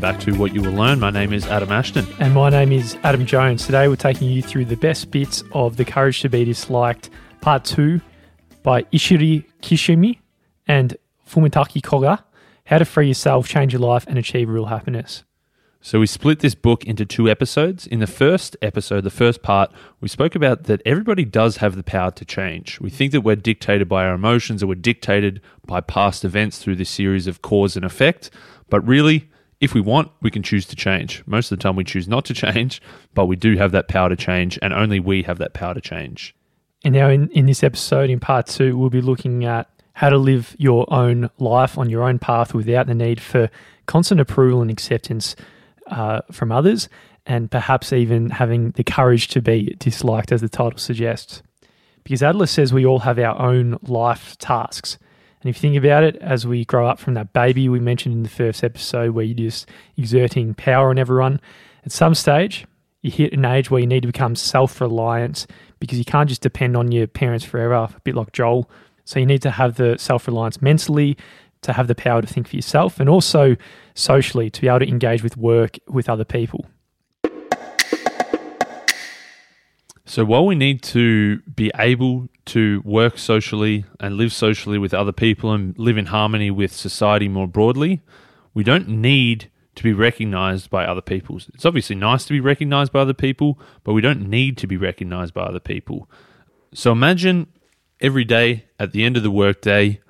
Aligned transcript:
back 0.00 0.18
to 0.20 0.32
What 0.32 0.54
You 0.54 0.62
Will 0.62 0.72
Learn. 0.72 0.98
My 0.98 1.10
name 1.10 1.34
is 1.34 1.46
Adam 1.46 1.70
Ashton. 1.70 2.06
And 2.18 2.32
my 2.32 2.48
name 2.48 2.72
is 2.72 2.96
Adam 3.02 3.26
Jones. 3.26 3.66
Today 3.66 3.86
we're 3.86 3.96
taking 3.96 4.30
you 4.30 4.40
through 4.40 4.64
the 4.64 4.76
best 4.76 5.10
bits 5.10 5.44
of 5.52 5.76
The 5.76 5.84
Courage 5.84 6.22
to 6.22 6.30
Be 6.30 6.42
Disliked, 6.44 7.10
Part 7.42 7.64
2 7.66 8.00
by 8.62 8.84
Ichiro 8.84 9.44
Kishimi 9.60 10.18
and 10.66 10.96
Fumitake 11.28 11.82
Koga 11.82 12.24
How 12.64 12.78
to 12.78 12.86
Free 12.86 13.08
Yourself, 13.08 13.46
Change 13.46 13.74
Your 13.74 13.82
Life, 13.82 14.06
and 14.08 14.16
Achieve 14.16 14.48
Real 14.48 14.66
Happiness. 14.66 15.22
So, 15.82 16.00
we 16.00 16.06
split 16.06 16.40
this 16.40 16.54
book 16.54 16.84
into 16.84 17.04
two 17.06 17.28
episodes. 17.28 17.86
In 17.86 18.00
the 18.00 18.06
first 18.06 18.56
episode, 18.60 19.02
the 19.02 19.10
first 19.10 19.42
part, 19.42 19.70
we 20.00 20.08
spoke 20.08 20.34
about 20.34 20.64
that 20.64 20.82
everybody 20.84 21.24
does 21.24 21.58
have 21.58 21.74
the 21.74 21.82
power 21.82 22.10
to 22.12 22.24
change. 22.24 22.80
We 22.80 22.90
think 22.90 23.12
that 23.12 23.22
we're 23.22 23.36
dictated 23.36 23.88
by 23.88 24.04
our 24.06 24.14
emotions 24.14 24.62
or 24.62 24.66
we're 24.66 24.74
dictated 24.74 25.40
by 25.66 25.80
past 25.80 26.24
events 26.24 26.58
through 26.58 26.76
this 26.76 26.90
series 26.90 27.26
of 27.26 27.40
cause 27.40 27.76
and 27.76 27.84
effect. 27.84 28.30
But 28.68 28.86
really, 28.86 29.29
if 29.60 29.74
we 29.74 29.80
want, 29.80 30.10
we 30.22 30.30
can 30.30 30.42
choose 30.42 30.64
to 30.66 30.76
change. 30.76 31.22
Most 31.26 31.52
of 31.52 31.58
the 31.58 31.62
time, 31.62 31.76
we 31.76 31.84
choose 31.84 32.08
not 32.08 32.24
to 32.26 32.34
change, 32.34 32.80
but 33.14 33.26
we 33.26 33.36
do 33.36 33.56
have 33.56 33.72
that 33.72 33.88
power 33.88 34.08
to 34.08 34.16
change, 34.16 34.58
and 34.62 34.72
only 34.72 34.98
we 34.98 35.22
have 35.24 35.38
that 35.38 35.52
power 35.52 35.74
to 35.74 35.80
change. 35.80 36.34
And 36.82 36.94
now, 36.94 37.08
in, 37.08 37.28
in 37.30 37.46
this 37.46 37.62
episode, 37.62 38.08
in 38.08 38.20
part 38.20 38.46
two, 38.46 38.76
we'll 38.76 38.90
be 38.90 39.02
looking 39.02 39.44
at 39.44 39.68
how 39.92 40.08
to 40.08 40.16
live 40.16 40.56
your 40.58 40.90
own 40.92 41.28
life 41.38 41.76
on 41.76 41.90
your 41.90 42.04
own 42.04 42.18
path 42.18 42.54
without 42.54 42.86
the 42.86 42.94
need 42.94 43.20
for 43.20 43.50
constant 43.84 44.18
approval 44.18 44.62
and 44.62 44.70
acceptance 44.70 45.36
uh, 45.88 46.22
from 46.32 46.50
others, 46.50 46.88
and 47.26 47.50
perhaps 47.50 47.92
even 47.92 48.30
having 48.30 48.70
the 48.70 48.84
courage 48.84 49.28
to 49.28 49.42
be 49.42 49.76
disliked, 49.78 50.32
as 50.32 50.40
the 50.40 50.48
title 50.48 50.78
suggests. 50.78 51.42
Because 52.02 52.22
Adler 52.22 52.46
says 52.46 52.72
we 52.72 52.86
all 52.86 53.00
have 53.00 53.18
our 53.18 53.38
own 53.38 53.78
life 53.82 54.38
tasks. 54.38 54.96
And 55.42 55.48
if 55.48 55.56
you 55.56 55.60
think 55.60 55.76
about 55.76 56.04
it, 56.04 56.16
as 56.16 56.46
we 56.46 56.64
grow 56.64 56.86
up 56.86 56.98
from 56.98 57.14
that 57.14 57.32
baby 57.32 57.68
we 57.68 57.80
mentioned 57.80 58.14
in 58.14 58.22
the 58.22 58.28
first 58.28 58.62
episode, 58.62 59.12
where 59.12 59.24
you're 59.24 59.48
just 59.48 59.68
exerting 59.96 60.54
power 60.54 60.90
on 60.90 60.98
everyone, 60.98 61.40
at 61.84 61.92
some 61.92 62.14
stage, 62.14 62.66
you 63.02 63.10
hit 63.10 63.32
an 63.32 63.44
age 63.44 63.70
where 63.70 63.80
you 63.80 63.86
need 63.86 64.02
to 64.02 64.08
become 64.08 64.36
self 64.36 64.80
reliant 64.80 65.46
because 65.78 65.98
you 65.98 66.04
can't 66.04 66.28
just 66.28 66.42
depend 66.42 66.76
on 66.76 66.92
your 66.92 67.06
parents 67.06 67.44
forever, 67.44 67.74
a 67.74 68.00
bit 68.04 68.14
like 68.14 68.32
Joel. 68.32 68.70
So 69.04 69.18
you 69.18 69.26
need 69.26 69.42
to 69.42 69.50
have 69.50 69.76
the 69.76 69.96
self 69.98 70.26
reliance 70.26 70.60
mentally, 70.60 71.16
to 71.62 71.72
have 71.72 71.88
the 71.88 71.94
power 71.94 72.20
to 72.20 72.26
think 72.26 72.48
for 72.48 72.56
yourself, 72.56 73.00
and 73.00 73.08
also 73.08 73.56
socially 73.94 74.50
to 74.50 74.60
be 74.60 74.68
able 74.68 74.80
to 74.80 74.88
engage 74.88 75.22
with 75.22 75.36
work 75.36 75.78
with 75.88 76.08
other 76.08 76.24
people. 76.24 76.66
So 80.10 80.24
while 80.24 80.44
we 80.44 80.56
need 80.56 80.82
to 80.82 81.38
be 81.42 81.70
able 81.78 82.30
to 82.46 82.82
work 82.84 83.16
socially 83.16 83.84
and 84.00 84.16
live 84.16 84.32
socially 84.32 84.76
with 84.76 84.92
other 84.92 85.12
people 85.12 85.52
and 85.52 85.78
live 85.78 85.96
in 85.96 86.06
harmony 86.06 86.50
with 86.50 86.72
society 86.72 87.28
more 87.28 87.46
broadly, 87.46 88.00
we 88.52 88.64
don't 88.64 88.88
need 88.88 89.52
to 89.76 89.84
be 89.84 89.92
recognized 89.92 90.68
by 90.68 90.84
other 90.84 91.00
people. 91.00 91.38
It's 91.54 91.64
obviously 91.64 91.94
nice 91.94 92.24
to 92.24 92.32
be 92.32 92.40
recognized 92.40 92.92
by 92.92 93.02
other 93.02 93.14
people, 93.14 93.56
but 93.84 93.92
we 93.92 94.00
don't 94.00 94.28
need 94.28 94.58
to 94.58 94.66
be 94.66 94.76
recognized 94.76 95.32
by 95.32 95.42
other 95.42 95.60
people. 95.60 96.10
So 96.74 96.90
imagine 96.90 97.46
every 98.00 98.24
day 98.24 98.64
at 98.80 98.90
the 98.90 99.04
end 99.04 99.16
of 99.16 99.22
the 99.22 99.30
workday, 99.30 100.00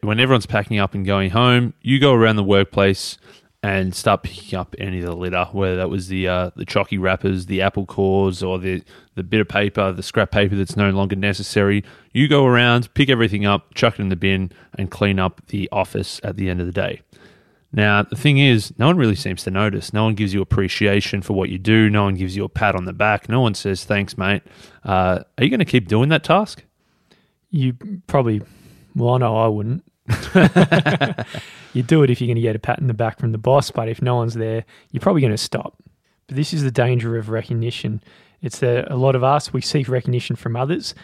when 0.00 0.20
everyone's 0.20 0.46
packing 0.46 0.78
up 0.78 0.94
and 0.94 1.04
going 1.04 1.32
home, 1.32 1.74
you 1.82 2.00
go 2.00 2.14
around 2.14 2.36
the 2.36 2.44
workplace 2.44 3.18
and 3.64 3.94
start 3.94 4.22
picking 4.22 4.58
up 4.58 4.76
any 4.76 4.98
of 4.98 5.06
the 5.06 5.16
litter, 5.16 5.46
whether 5.52 5.76
that 5.76 5.88
was 5.88 6.08
the 6.08 6.28
uh, 6.28 6.50
the 6.54 6.66
chalky 6.66 6.98
wrappers, 6.98 7.46
the 7.46 7.62
apple 7.62 7.86
cores, 7.86 8.42
or 8.42 8.58
the 8.58 8.82
the 9.14 9.22
bit 9.22 9.40
of 9.40 9.48
paper, 9.48 9.90
the 9.90 10.02
scrap 10.02 10.30
paper 10.30 10.54
that's 10.54 10.76
no 10.76 10.90
longer 10.90 11.16
necessary. 11.16 11.82
You 12.12 12.28
go 12.28 12.44
around, 12.44 12.92
pick 12.92 13.08
everything 13.08 13.46
up, 13.46 13.72
chuck 13.72 13.98
it 13.98 14.02
in 14.02 14.10
the 14.10 14.16
bin, 14.16 14.52
and 14.76 14.90
clean 14.90 15.18
up 15.18 15.40
the 15.46 15.66
office 15.72 16.20
at 16.22 16.36
the 16.36 16.50
end 16.50 16.60
of 16.60 16.66
the 16.66 16.72
day. 16.72 17.00
Now, 17.72 18.02
the 18.02 18.16
thing 18.16 18.36
is, 18.36 18.78
no 18.78 18.88
one 18.88 18.98
really 18.98 19.16
seems 19.16 19.42
to 19.44 19.50
notice. 19.50 19.94
No 19.94 20.04
one 20.04 20.14
gives 20.14 20.34
you 20.34 20.42
appreciation 20.42 21.22
for 21.22 21.32
what 21.32 21.48
you 21.48 21.58
do. 21.58 21.88
No 21.88 22.04
one 22.04 22.16
gives 22.16 22.36
you 22.36 22.44
a 22.44 22.50
pat 22.50 22.76
on 22.76 22.84
the 22.84 22.92
back. 22.92 23.30
No 23.30 23.40
one 23.40 23.54
says, 23.54 23.84
thanks, 23.84 24.18
mate. 24.18 24.42
Uh, 24.84 25.20
are 25.38 25.44
you 25.44 25.48
going 25.48 25.58
to 25.58 25.64
keep 25.64 25.88
doing 25.88 26.10
that 26.10 26.22
task? 26.22 26.62
You 27.50 27.76
probably, 28.06 28.42
well, 28.94 29.14
I 29.14 29.18
know 29.18 29.36
I 29.36 29.48
wouldn't. 29.48 29.84
you 31.72 31.82
do 31.82 32.02
it 32.02 32.10
if 32.10 32.20
you're 32.20 32.28
going 32.28 32.36
to 32.36 32.42
get 32.42 32.56
a 32.56 32.58
pat 32.58 32.78
in 32.78 32.86
the 32.86 32.94
back 32.94 33.18
from 33.18 33.32
the 33.32 33.38
boss, 33.38 33.70
but 33.70 33.88
if 33.88 34.02
no 34.02 34.16
one's 34.16 34.34
there, 34.34 34.64
you're 34.90 35.00
probably 35.00 35.20
going 35.20 35.32
to 35.32 35.38
stop. 35.38 35.76
But 36.26 36.36
this 36.36 36.52
is 36.52 36.62
the 36.62 36.70
danger 36.70 37.16
of 37.16 37.28
recognition. 37.28 38.02
It's 38.42 38.58
that 38.60 38.90
a 38.90 38.96
lot 38.96 39.14
of 39.14 39.24
us, 39.24 39.52
we 39.52 39.60
seek 39.60 39.88
recognition 39.88 40.36
from 40.36 40.56
others, 40.56 40.94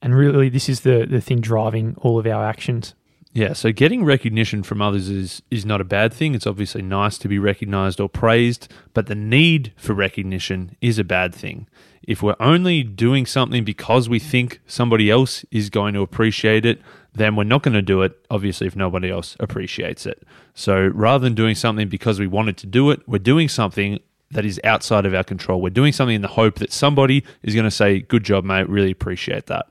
and 0.00 0.14
really 0.14 0.48
this 0.48 0.68
is 0.68 0.80
the, 0.80 1.06
the 1.08 1.20
thing 1.20 1.40
driving 1.40 1.94
all 1.98 2.18
of 2.18 2.26
our 2.26 2.44
actions. 2.44 2.94
Yeah, 3.32 3.52
so 3.52 3.72
getting 3.72 4.04
recognition 4.04 4.62
from 4.62 4.80
others 4.80 5.08
is 5.10 5.42
is 5.50 5.64
not 5.64 5.80
a 5.80 5.84
bad 5.84 6.12
thing. 6.12 6.34
It's 6.34 6.46
obviously 6.46 6.82
nice 6.82 7.18
to 7.18 7.28
be 7.28 7.38
recognized 7.38 8.00
or 8.00 8.08
praised, 8.08 8.72
but 8.94 9.06
the 9.06 9.14
need 9.14 9.72
for 9.76 9.92
recognition 9.92 10.76
is 10.80 10.98
a 10.98 11.04
bad 11.04 11.34
thing. 11.34 11.68
If 12.02 12.22
we're 12.22 12.36
only 12.40 12.82
doing 12.82 13.26
something 13.26 13.64
because 13.64 14.08
we 14.08 14.18
think 14.18 14.60
somebody 14.66 15.10
else 15.10 15.44
is 15.50 15.68
going 15.68 15.92
to 15.92 16.00
appreciate 16.00 16.64
it, 16.64 16.80
then 17.18 17.36
we're 17.36 17.44
not 17.44 17.62
going 17.62 17.74
to 17.74 17.82
do 17.82 18.02
it, 18.02 18.18
obviously, 18.30 18.66
if 18.66 18.76
nobody 18.76 19.10
else 19.10 19.36
appreciates 19.40 20.06
it. 20.06 20.22
So 20.54 20.88
rather 20.94 21.22
than 21.22 21.34
doing 21.34 21.54
something 21.54 21.88
because 21.88 22.18
we 22.18 22.26
wanted 22.26 22.56
to 22.58 22.66
do 22.66 22.90
it, 22.90 23.06
we're 23.06 23.18
doing 23.18 23.48
something 23.48 24.00
that 24.30 24.44
is 24.44 24.60
outside 24.64 25.06
of 25.06 25.14
our 25.14 25.24
control. 25.24 25.60
We're 25.60 25.70
doing 25.70 25.92
something 25.92 26.16
in 26.16 26.22
the 26.22 26.28
hope 26.28 26.56
that 26.56 26.72
somebody 26.72 27.24
is 27.42 27.54
going 27.54 27.64
to 27.64 27.70
say, 27.70 28.00
Good 28.00 28.24
job, 28.24 28.44
mate, 28.44 28.68
really 28.68 28.90
appreciate 28.90 29.46
that. 29.46 29.66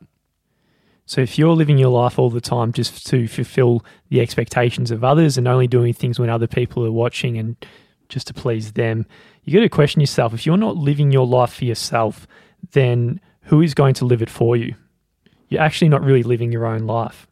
So 1.05 1.21
if 1.21 1.37
you're 1.37 1.55
living 1.55 1.77
your 1.77 1.89
life 1.89 2.19
all 2.19 2.29
the 2.29 2.41
time 2.41 2.73
just 2.73 3.07
to 3.07 3.27
fulfill 3.27 3.85
the 4.09 4.19
expectations 4.19 4.91
of 4.91 5.03
others 5.05 5.37
and 5.37 5.47
only 5.47 5.67
doing 5.67 5.93
things 5.93 6.19
when 6.19 6.29
other 6.29 6.47
people 6.47 6.85
are 6.85 6.91
watching 6.91 7.37
and 7.37 7.55
just 8.09 8.27
to 8.27 8.33
please 8.33 8.73
them, 8.73 9.05
you 9.43 9.53
got 9.53 9.61
to 9.61 9.69
question 9.69 10.01
yourself. 10.01 10.33
If 10.33 10.45
you're 10.45 10.57
not 10.57 10.75
living 10.75 11.11
your 11.11 11.25
life 11.25 11.53
for 11.53 11.65
yourself, 11.65 12.27
then 12.71 13.21
who 13.43 13.61
is 13.61 13.73
going 13.73 13.93
to 13.95 14.05
live 14.05 14.21
it 14.21 14.29
for 14.29 14.57
you? 14.57 14.75
You're 15.47 15.61
actually 15.61 15.89
not 15.89 16.03
really 16.03 16.23
living 16.23 16.51
your 16.51 16.65
own 16.65 16.85
life. 16.85 17.26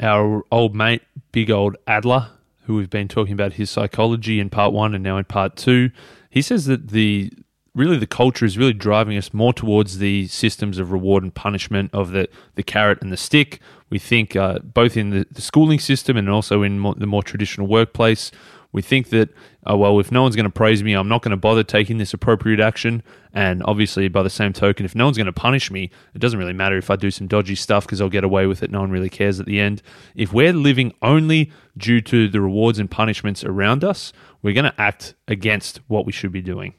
Our 0.00 0.44
old 0.52 0.74
mate, 0.74 1.02
big 1.32 1.50
old 1.50 1.76
Adler, 1.86 2.30
who 2.64 2.76
we've 2.76 2.90
been 2.90 3.08
talking 3.08 3.32
about 3.32 3.54
his 3.54 3.70
psychology 3.70 4.38
in 4.38 4.50
part 4.50 4.72
one 4.72 4.94
and 4.94 5.02
now 5.02 5.16
in 5.16 5.24
part 5.24 5.56
two, 5.56 5.90
he 6.30 6.42
says 6.42 6.66
that 6.66 6.88
the 6.88 7.32
really 7.74 7.96
the 7.96 8.06
culture 8.06 8.44
is 8.44 8.58
really 8.58 8.72
driving 8.72 9.16
us 9.16 9.32
more 9.32 9.52
towards 9.52 9.98
the 9.98 10.26
systems 10.26 10.78
of 10.78 10.90
reward 10.90 11.22
and 11.22 11.34
punishment 11.34 11.90
of 11.92 12.10
the, 12.10 12.28
the 12.56 12.62
carrot 12.62 13.00
and 13.00 13.12
the 13.12 13.16
stick. 13.16 13.60
We 13.88 13.98
think 13.98 14.34
uh, 14.34 14.58
both 14.58 14.96
in 14.96 15.10
the, 15.10 15.26
the, 15.30 15.40
schooling 15.40 15.78
system 15.78 16.16
and 16.16 16.28
also 16.28 16.62
in 16.62 16.80
more, 16.80 16.94
the 16.96 17.06
more 17.06 17.22
traditional 17.22 17.68
workplace, 17.68 18.30
we 18.72 18.82
think 18.82 19.08
that, 19.10 19.30
oh, 19.66 19.76
well, 19.76 19.98
if 19.98 20.12
no 20.12 20.22
one's 20.22 20.36
going 20.36 20.44
to 20.44 20.50
praise 20.50 20.82
me, 20.82 20.92
I'm 20.92 21.08
not 21.08 21.22
going 21.22 21.30
to 21.30 21.36
bother 21.38 21.62
taking 21.62 21.98
this 21.98 22.12
appropriate 22.12 22.60
action. 22.60 23.02
And 23.32 23.62
obviously, 23.64 24.08
by 24.08 24.22
the 24.22 24.30
same 24.30 24.52
token, 24.52 24.84
if 24.84 24.94
no 24.94 25.06
one's 25.06 25.16
going 25.16 25.26
to 25.26 25.32
punish 25.32 25.70
me, 25.70 25.90
it 26.14 26.18
doesn't 26.18 26.38
really 26.38 26.52
matter 26.52 26.76
if 26.76 26.90
I 26.90 26.96
do 26.96 27.10
some 27.10 27.26
dodgy 27.26 27.54
stuff 27.54 27.86
because 27.86 28.00
I'll 28.00 28.08
get 28.10 28.24
away 28.24 28.46
with 28.46 28.62
it. 28.62 28.70
No 28.70 28.80
one 28.80 28.90
really 28.90 29.08
cares 29.08 29.40
at 29.40 29.46
the 29.46 29.58
end. 29.58 29.82
If 30.14 30.32
we're 30.32 30.52
living 30.52 30.92
only 31.00 31.50
due 31.76 32.00
to 32.02 32.28
the 32.28 32.40
rewards 32.40 32.78
and 32.78 32.90
punishments 32.90 33.42
around 33.42 33.84
us, 33.84 34.12
we're 34.42 34.54
going 34.54 34.70
to 34.70 34.80
act 34.80 35.14
against 35.26 35.80
what 35.88 36.04
we 36.04 36.12
should 36.12 36.32
be 36.32 36.42
doing. 36.42 36.74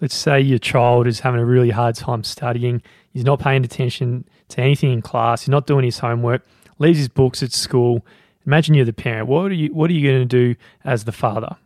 let's 0.00 0.14
say 0.14 0.40
your 0.40 0.58
child 0.58 1.06
is 1.06 1.20
having 1.20 1.40
a 1.40 1.44
really 1.44 1.70
hard 1.70 1.94
time 1.94 2.22
studying, 2.22 2.82
he's 3.12 3.24
not 3.24 3.40
paying 3.40 3.64
attention 3.64 4.24
to 4.48 4.60
anything 4.60 4.92
in 4.92 5.02
class, 5.02 5.42
he's 5.42 5.48
not 5.48 5.66
doing 5.66 5.84
his 5.84 5.98
homework, 5.98 6.42
leaves 6.78 6.98
his 6.98 7.08
books 7.08 7.42
at 7.42 7.52
school. 7.52 8.04
Imagine 8.48 8.74
you're 8.74 8.84
the 8.84 8.92
parent. 8.92 9.28
What 9.28 9.52
are 9.52 9.54
you 9.54 9.72
what 9.72 9.90
are 9.90 9.92
you 9.92 10.10
going 10.10 10.26
to 10.26 10.54
do 10.54 10.58
as 10.84 11.04
the 11.04 11.12
father? 11.12 11.56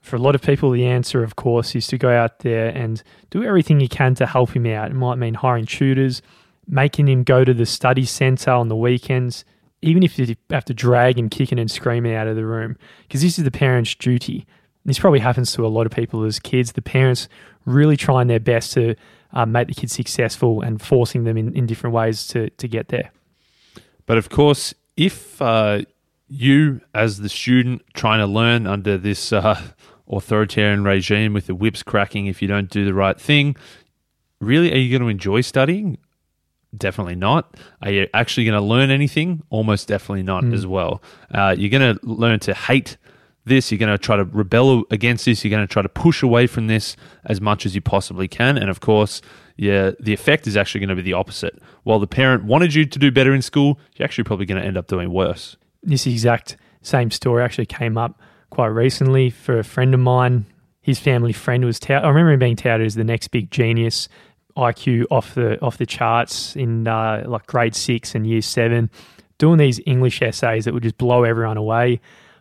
For 0.00 0.16
a 0.16 0.18
lot 0.18 0.34
of 0.34 0.42
people, 0.42 0.70
the 0.70 0.86
answer, 0.86 1.22
of 1.22 1.36
course, 1.36 1.76
is 1.76 1.86
to 1.88 1.98
go 1.98 2.08
out 2.08 2.40
there 2.40 2.68
and 2.68 3.02
do 3.30 3.44
everything 3.44 3.78
you 3.78 3.88
can 3.88 4.14
to 4.16 4.26
help 4.26 4.56
him 4.56 4.66
out. 4.66 4.90
It 4.90 4.94
might 4.94 5.16
mean 5.16 5.34
hiring 5.34 5.66
tutors, 5.66 6.22
making 6.66 7.08
him 7.08 7.24
go 7.24 7.44
to 7.44 7.52
the 7.52 7.66
study 7.66 8.06
centre 8.06 8.50
on 8.50 8.68
the 8.68 8.76
weekends, 8.76 9.44
even 9.82 10.02
if 10.02 10.18
you 10.18 10.34
have 10.50 10.64
to 10.64 10.74
drag 10.74 11.18
him 11.18 11.28
kicking 11.28 11.58
and 11.58 11.70
screaming 11.70 12.14
out 12.14 12.26
of 12.26 12.36
the 12.36 12.46
room, 12.46 12.78
because 13.02 13.20
this 13.20 13.38
is 13.38 13.44
the 13.44 13.50
parent's 13.50 13.94
duty 13.94 14.46
this 14.88 14.98
probably 14.98 15.20
happens 15.20 15.52
to 15.52 15.66
a 15.66 15.68
lot 15.68 15.84
of 15.84 15.92
people 15.92 16.24
as 16.24 16.38
kids. 16.38 16.72
The 16.72 16.82
parents 16.82 17.28
really 17.66 17.96
trying 17.96 18.28
their 18.28 18.40
best 18.40 18.72
to 18.72 18.94
uh, 19.34 19.44
make 19.44 19.68
the 19.68 19.74
kids 19.74 19.92
successful 19.92 20.62
and 20.62 20.80
forcing 20.80 21.24
them 21.24 21.36
in, 21.36 21.54
in 21.54 21.66
different 21.66 21.94
ways 21.94 22.26
to, 22.28 22.48
to 22.50 22.66
get 22.66 22.88
there. 22.88 23.12
But 24.06 24.16
of 24.16 24.30
course, 24.30 24.72
if 24.96 25.40
uh, 25.42 25.82
you, 26.28 26.80
as 26.94 27.18
the 27.18 27.28
student 27.28 27.82
trying 27.94 28.20
to 28.20 28.26
learn 28.26 28.66
under 28.66 28.98
this 28.98 29.32
uh, 29.32 29.60
authoritarian 30.08 30.84
regime 30.84 31.32
with 31.32 31.46
the 31.46 31.54
whips 31.54 31.82
cracking 31.82 32.26
if 32.26 32.40
you 32.40 32.48
don't 32.48 32.70
do 32.70 32.84
the 32.84 32.94
right 32.94 33.20
thing, 33.20 33.56
really, 34.40 34.72
are 34.72 34.76
you 34.76 34.90
going 34.90 35.02
to 35.02 35.08
enjoy 35.08 35.40
studying? 35.40 35.98
Definitely 36.76 37.16
not. 37.16 37.56
Are 37.82 37.90
you 37.90 38.08
actually 38.12 38.44
going 38.44 38.60
to 38.60 38.66
learn 38.66 38.90
anything? 38.90 39.42
Almost 39.48 39.88
definitely 39.88 40.22
not 40.22 40.44
mm. 40.44 40.54
as 40.54 40.66
well. 40.66 41.02
Uh, 41.32 41.54
you're 41.56 41.70
going 41.70 41.96
to 41.96 42.06
learn 42.06 42.40
to 42.40 42.54
hate 42.54 42.98
this, 43.48 43.72
you're 43.72 43.78
going 43.78 43.90
to 43.90 43.98
try 43.98 44.16
to 44.16 44.24
rebel 44.24 44.84
against 44.90 45.24
this, 45.24 45.42
you're 45.42 45.50
going 45.50 45.66
to 45.66 45.72
try 45.72 45.82
to 45.82 45.88
push 45.88 46.22
away 46.22 46.46
from 46.46 46.66
this 46.66 46.96
as 47.24 47.40
much 47.40 47.64
as 47.64 47.74
you 47.74 47.80
possibly 47.80 48.28
can. 48.28 48.58
And 48.58 48.68
of 48.68 48.80
course, 48.80 49.22
yeah, 49.56 49.92
the 49.98 50.12
effect 50.12 50.46
is 50.46 50.56
actually 50.56 50.80
going 50.80 50.90
to 50.90 50.94
be 50.96 51.02
the 51.02 51.14
opposite. 51.14 51.58
While 51.82 51.98
the 51.98 52.06
parent 52.06 52.44
wanted 52.44 52.74
you 52.74 52.84
to 52.84 52.98
do 52.98 53.10
better 53.10 53.34
in 53.34 53.40
school, 53.42 53.80
you're 53.96 54.04
actually 54.04 54.24
probably 54.24 54.46
going 54.46 54.60
to 54.60 54.66
end 54.66 54.76
up 54.76 54.86
doing 54.86 55.10
worse. 55.10 55.56
This 55.82 56.06
exact 56.06 56.56
Same 56.82 57.10
story 57.10 57.42
actually 57.42 57.66
came 57.66 57.98
up 57.98 58.20
quite 58.50 58.68
recently 58.68 59.30
for 59.30 59.58
a 59.58 59.64
friend 59.64 59.92
of 59.94 60.00
mine. 60.00 60.46
His 60.80 60.98
family 60.98 61.32
friend 61.32 61.64
was 61.64 61.78
tout- 61.78 62.04
I 62.04 62.08
remember 62.08 62.32
him 62.32 62.38
being 62.38 62.56
touted 62.56 62.86
as 62.86 62.94
the 62.94 63.04
next 63.04 63.28
big 63.28 63.50
genius, 63.50 64.08
IQ 64.56 65.04
off 65.10 65.34
the 65.34 65.60
off 65.60 65.76
the 65.76 65.86
charts 65.86 66.56
in 66.56 66.88
uh, 66.88 67.24
like 67.26 67.46
grade 67.46 67.74
six 67.74 68.14
and 68.14 68.26
year 68.26 68.40
seven, 68.40 68.90
doing 69.38 69.58
these 69.58 69.80
English 69.86 70.22
essays 70.22 70.64
that 70.64 70.74
would 70.74 70.82
just 70.82 70.98
blow 70.98 71.24
everyone 71.24 71.56
away. 71.56 72.00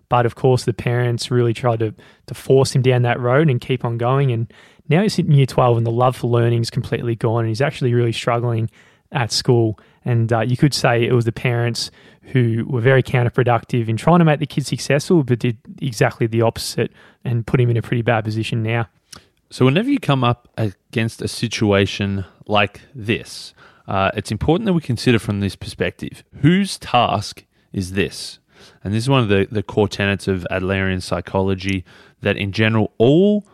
But 0.10 0.26
of 0.26 0.36
course, 0.36 0.64
the 0.64 0.74
parents 0.74 1.30
really 1.30 1.54
tried 1.54 1.80
to 1.80 1.94
to 2.28 2.34
force 2.34 2.74
him 2.74 2.82
down 2.82 3.02
that 3.02 3.20
road 3.20 3.50
and 3.50 3.60
keep 3.60 3.84
on 3.84 3.98
going. 3.98 4.32
And 4.32 4.52
now 4.88 5.02
he's 5.02 5.20
in 5.20 5.32
year 5.32 5.46
twelve, 5.46 5.78
and 5.78 5.86
the 5.86 5.92
love 5.92 6.16
for 6.16 6.28
learning 6.28 6.62
is 6.62 6.70
completely 6.70 7.16
gone, 7.16 7.42
and 7.42 7.50
he's 7.50 7.62
actually 7.62 7.94
really 7.94 8.14
struggling 8.14 8.70
at 9.12 9.32
school. 9.32 9.80
And 10.06 10.32
uh, 10.32 10.42
you 10.42 10.58
could 10.58 10.74
say 10.74 11.04
it 11.04 11.14
was 11.14 11.26
the 11.26 11.32
parents 11.32 11.92
who 12.22 12.66
were 12.68 12.82
very 12.82 13.04
counterproductive 13.04 13.88
in 13.88 13.98
trying 13.98 14.20
to 14.20 14.26
make 14.26 14.40
the 14.40 14.46
kid 14.46 14.66
successful, 14.66 15.24
but 15.24 15.40
did 15.40 15.58
exactly 15.82 16.28
the 16.28 16.42
opposite 16.42 16.92
and 17.24 17.46
put 17.48 17.60
him 17.60 17.70
in 17.70 17.78
a 17.78 17.82
pretty 17.82 18.02
bad 18.02 18.24
position 18.24 18.64
now. 18.64 18.88
So, 19.50 19.64
whenever 19.64 19.90
you 19.90 20.00
come 20.00 20.24
up 20.24 20.50
against 20.58 21.22
a 21.22 21.28
situation 21.28 22.26
like 22.48 22.82
this, 22.94 23.54
uh, 23.88 24.12
it's 24.14 24.32
important 24.32 24.66
that 24.66 24.74
we 24.74 24.82
consider 24.82 25.20
from 25.20 25.40
this 25.40 25.56
perspective 25.56 26.24
whose 26.42 26.78
task 26.78 27.46
is 27.72 27.94
this? 27.94 28.40
And 28.84 28.94
this 28.94 29.04
is 29.04 29.10
one 29.10 29.24
of 29.24 29.30
the, 29.30 29.48
the 29.50 29.64
core 29.64 29.88
tenets 29.88 30.28
of 30.28 30.46
Adlerian 30.52 31.02
psychology 31.02 31.86
that, 32.22 32.36
in 32.36 32.52
general, 32.52 32.92
all 32.98 33.46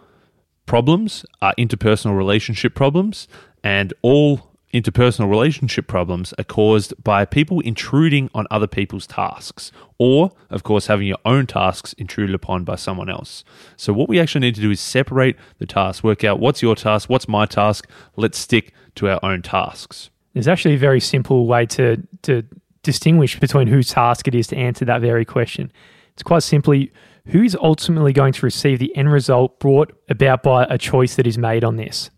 problems 0.66 1.26
are 1.42 1.54
interpersonal 1.58 2.18
relationship 2.18 2.74
problems, 2.74 3.28
and 3.64 3.94
all 4.02 4.53
interpersonal 4.74 5.30
relationship 5.30 5.88
problems 5.88 6.34
are 6.38 6.44
caused 6.44 6.94
by 7.04 7.26
people 7.26 7.60
intruding 7.60 8.30
on 8.34 8.48
other 8.50 8.68
people's 8.68 9.06
tasks, 9.06 9.72
or, 9.98 10.32
of 10.50 10.64
course, 10.64 10.88
having 10.88 11.08
your 11.08 11.20
own 11.26 11.46
tasks 11.46 11.94
intruded 11.94 12.34
upon 12.34 12.64
by 12.64 12.76
someone 12.76 13.10
else. 13.10 13.44
So, 13.78 13.94
what 13.94 14.10
we 14.10 14.20
actually 14.20 14.42
need 14.42 14.56
to 14.56 14.62
do 14.62 14.72
is 14.72 14.80
separate 14.80 15.38
the 15.60 15.66
tasks, 15.66 16.04
work 16.04 16.24
out 16.24 16.40
what's 16.40 16.62
your 16.62 16.76
task, 16.76 17.10
what's 17.10 17.28
my 17.28 17.46
task. 17.46 17.88
Let's 18.16 18.38
stick 18.38 18.74
to 18.96 19.10
our 19.10 19.20
own 19.24 19.42
tasks. 19.42 20.10
There's 20.34 20.48
actually 20.48 20.74
a 20.74 20.80
very 20.80 21.00
simple 21.00 21.46
way 21.46 21.66
to, 21.68 22.02
to 22.24 22.44
distinguish 22.82 23.40
between 23.40 23.68
whose 23.68 23.90
task 23.90 24.28
it 24.28 24.36
is 24.36 24.48
to 24.48 24.58
answer 24.58 24.86
that 24.86 25.02
very 25.02 25.26
question. 25.26 25.72
It's 26.14 26.24
quite 26.24 26.44
simply 26.44 26.92
who 27.28 27.44
is 27.44 27.56
ultimately 27.62 28.14
going 28.14 28.34
to 28.34 28.46
receive 28.46 28.80
the 28.80 28.96
end 28.96 29.12
result 29.12 29.60
brought 29.60 29.94
about 30.10 30.44
by 30.44 30.66
a 30.66 30.78
choice 30.78 31.16
that 31.16 31.26
is 31.26 31.38
made 31.38 31.64
on 31.64 31.78
this. 31.78 32.10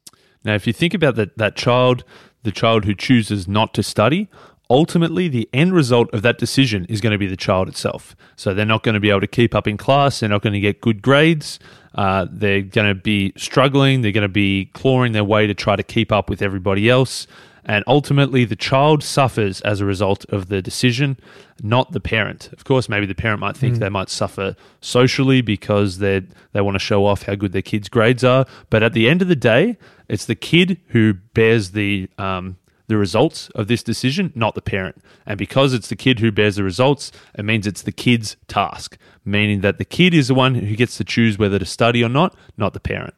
Now, 0.43 0.55
if 0.55 0.67
you 0.67 0.73
think 0.73 0.93
about 0.93 1.15
that, 1.15 1.37
that 1.37 1.55
child 1.55 2.03
the 2.45 2.51
child 2.51 2.85
who 2.85 2.95
chooses 2.95 3.47
not 3.47 3.73
to 3.73 3.83
study, 3.83 4.29
ultimately 4.69 5.27
the 5.27 5.49
end 5.53 5.73
result 5.73 6.11
of 6.13 6.21
that 6.21 6.37
decision 6.37 6.85
is 6.85 7.01
going 7.01 7.11
to 7.11 7.17
be 7.17 7.27
the 7.27 7.37
child 7.37 7.67
itself. 7.67 8.15
So 8.35 8.53
they're 8.53 8.65
not 8.65 8.83
going 8.83 8.93
to 8.93 8.99
be 8.99 9.09
able 9.09 9.21
to 9.21 9.27
keep 9.27 9.53
up 9.53 9.67
in 9.67 9.77
class, 9.77 10.19
they're 10.19 10.29
not 10.29 10.41
going 10.41 10.53
to 10.53 10.59
get 10.59 10.81
good 10.81 11.01
grades, 11.01 11.59
uh, 11.95 12.27
they're 12.29 12.61
going 12.61 12.87
to 12.87 12.95
be 12.95 13.33
struggling, 13.37 14.01
they're 14.01 14.11
going 14.11 14.21
to 14.21 14.29
be 14.29 14.65
clawing 14.73 15.11
their 15.11 15.23
way 15.23 15.47
to 15.47 15.53
try 15.53 15.75
to 15.75 15.83
keep 15.83 16.11
up 16.11 16.29
with 16.29 16.41
everybody 16.41 16.89
else. 16.89 17.27
And 17.67 17.83
ultimately, 17.87 18.45
the 18.45 18.55
child 18.55 19.03
suffers 19.03 19.59
as 19.61 19.81
a 19.81 19.85
result 19.85 20.23
of 20.29 20.49
the 20.49 20.61
decision, 20.61 21.17
not 21.63 21.93
the 21.93 21.99
parent. 21.99 22.49
Of 22.53 22.63
course, 22.63 22.87
maybe 22.87 23.07
the 23.07 23.15
parent 23.15 23.39
might 23.39 23.57
think 23.57 23.75
mm. 23.75 23.79
they 23.79 23.89
might 23.89 24.09
suffer 24.09 24.55
socially 24.81 25.41
because 25.41 25.97
they 25.97 26.21
they 26.53 26.61
want 26.61 26.75
to 26.75 26.79
show 26.79 27.05
off 27.05 27.23
how 27.23 27.33
good 27.33 27.53
their 27.53 27.63
kid's 27.63 27.89
grades 27.89 28.23
are. 28.23 28.45
But 28.69 28.83
at 28.83 28.93
the 28.93 29.09
end 29.09 29.23
of 29.23 29.27
the 29.27 29.35
day, 29.35 29.77
it's 30.07 30.25
the 30.25 30.35
kid 30.35 30.79
who 30.89 31.15
bears 31.33 31.71
the 31.71 32.07
um, 32.19 32.57
the 32.87 32.97
results 32.97 33.49
of 33.55 33.67
this 33.67 33.81
decision, 33.81 34.31
not 34.35 34.53
the 34.53 34.61
parent. 34.61 35.01
And 35.25 35.37
because 35.37 35.73
it's 35.73 35.87
the 35.87 35.95
kid 35.95 36.19
who 36.19 36.31
bears 36.31 36.57
the 36.57 36.63
results, 36.63 37.11
it 37.37 37.43
means 37.43 37.65
it's 37.65 37.81
the 37.81 37.91
kid's 37.91 38.37
task, 38.47 38.97
meaning 39.23 39.61
that 39.61 39.79
the 39.79 39.85
kid 39.85 40.13
is 40.13 40.27
the 40.27 40.35
one 40.35 40.53
who 40.55 40.75
gets 40.75 40.97
to 40.97 41.03
choose 41.03 41.37
whether 41.37 41.57
to 41.57 41.65
study 41.65 42.03
or 42.03 42.09
not, 42.09 42.35
not 42.57 42.73
the 42.73 42.79
parent. 42.79 43.15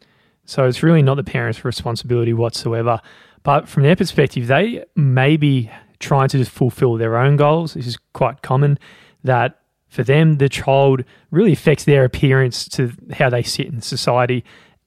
So 0.47 0.65
it's 0.65 0.81
really 0.81 1.03
not 1.03 1.15
the 1.15 1.23
parent's 1.23 1.63
responsibility 1.63 2.33
whatsoever. 2.33 2.99
But 3.43 3.67
from 3.67 3.83
their 3.83 3.95
perspective, 3.95 4.47
they 4.47 4.83
may 4.95 5.37
be 5.37 5.69
trying 5.99 6.29
to 6.29 6.37
just 6.37 6.51
fulfill 6.51 6.95
their 6.95 7.17
own 7.17 7.35
goals. 7.35 7.75
This 7.75 7.85
is 7.85 7.97
quite 8.13 8.41
common 8.41 8.79
that 9.23 9.59
for 9.89 10.03
them, 10.03 10.37
the 10.37 10.49
child 10.49 11.03
really 11.31 11.53
affects 11.53 11.83
their 11.83 12.03
appearance 12.03 12.67
to 12.69 12.93
how 13.13 13.29
they 13.29 13.43
sit 13.43 13.67
in 13.67 13.81
society. 13.81 14.43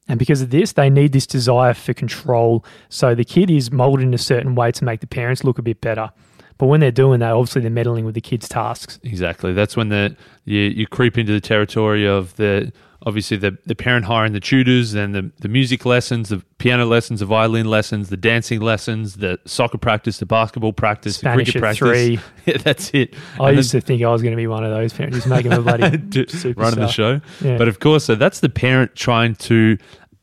And 0.08 0.18
because 0.18 0.42
of 0.42 0.50
this, 0.50 0.72
they 0.72 0.90
need 0.90 1.12
this 1.12 1.26
desire 1.26 1.74
for 1.74 1.94
control. 1.94 2.64
So 2.88 3.14
the 3.14 3.24
kid 3.24 3.50
is 3.50 3.70
molded 3.70 4.06
in 4.06 4.14
a 4.14 4.18
certain 4.18 4.54
way 4.54 4.72
to 4.72 4.84
make 4.84 5.00
the 5.00 5.06
parents 5.06 5.44
look 5.44 5.58
a 5.58 5.62
bit 5.62 5.80
better. 5.80 6.10
But 6.58 6.66
when 6.66 6.80
they're 6.80 6.90
doing 6.90 7.20
that, 7.20 7.32
obviously 7.32 7.62
they're 7.62 7.70
meddling 7.70 8.04
with 8.04 8.14
the 8.14 8.20
kids' 8.20 8.48
tasks. 8.48 8.98
Exactly. 9.02 9.52
That's 9.52 9.76
when 9.76 9.88
the 9.88 10.16
you, 10.44 10.60
you 10.60 10.86
creep 10.86 11.16
into 11.16 11.32
the 11.32 11.40
territory 11.40 12.06
of 12.06 12.36
the 12.36 12.72
obviously 13.06 13.36
the, 13.36 13.56
the 13.64 13.74
parent 13.74 14.04
hiring 14.04 14.32
the 14.32 14.40
tutors 14.40 14.94
and 14.94 15.14
the, 15.14 15.30
the 15.38 15.48
music 15.48 15.86
lessons, 15.86 16.28
the 16.28 16.42
piano 16.58 16.84
lessons, 16.84 17.20
the 17.20 17.26
violin 17.26 17.66
lessons, 17.66 18.10
the 18.10 18.16
dancing 18.16 18.60
lessons, 18.60 19.16
the 19.16 19.38
soccer 19.46 19.78
practice, 19.78 20.18
the 20.18 20.26
basketball 20.26 20.72
practice, 20.72 21.16
Spanish 21.16 21.52
the 21.52 21.60
cricket 21.60 21.78
practice. 21.80 21.88
Three. 21.88 22.20
yeah, 22.46 22.58
that's 22.58 22.90
it. 22.92 23.14
I 23.38 23.48
and 23.48 23.56
used 23.56 23.72
then, 23.72 23.80
to 23.80 23.86
think 23.86 24.02
I 24.02 24.10
was 24.10 24.22
going 24.22 24.32
to 24.32 24.36
be 24.36 24.46
one 24.46 24.64
of 24.64 24.70
those 24.70 24.92
parents 24.92 25.16
who's 25.16 25.26
making 25.26 25.52
a 25.52 25.60
bloody 25.60 25.82
running 26.56 26.80
the 26.80 26.88
show. 26.88 27.20
Yeah. 27.40 27.56
But 27.56 27.68
of 27.68 27.80
course, 27.80 28.04
so 28.04 28.14
that's 28.14 28.40
the 28.40 28.50
parent 28.50 28.94
trying 28.94 29.34
to 29.36 29.78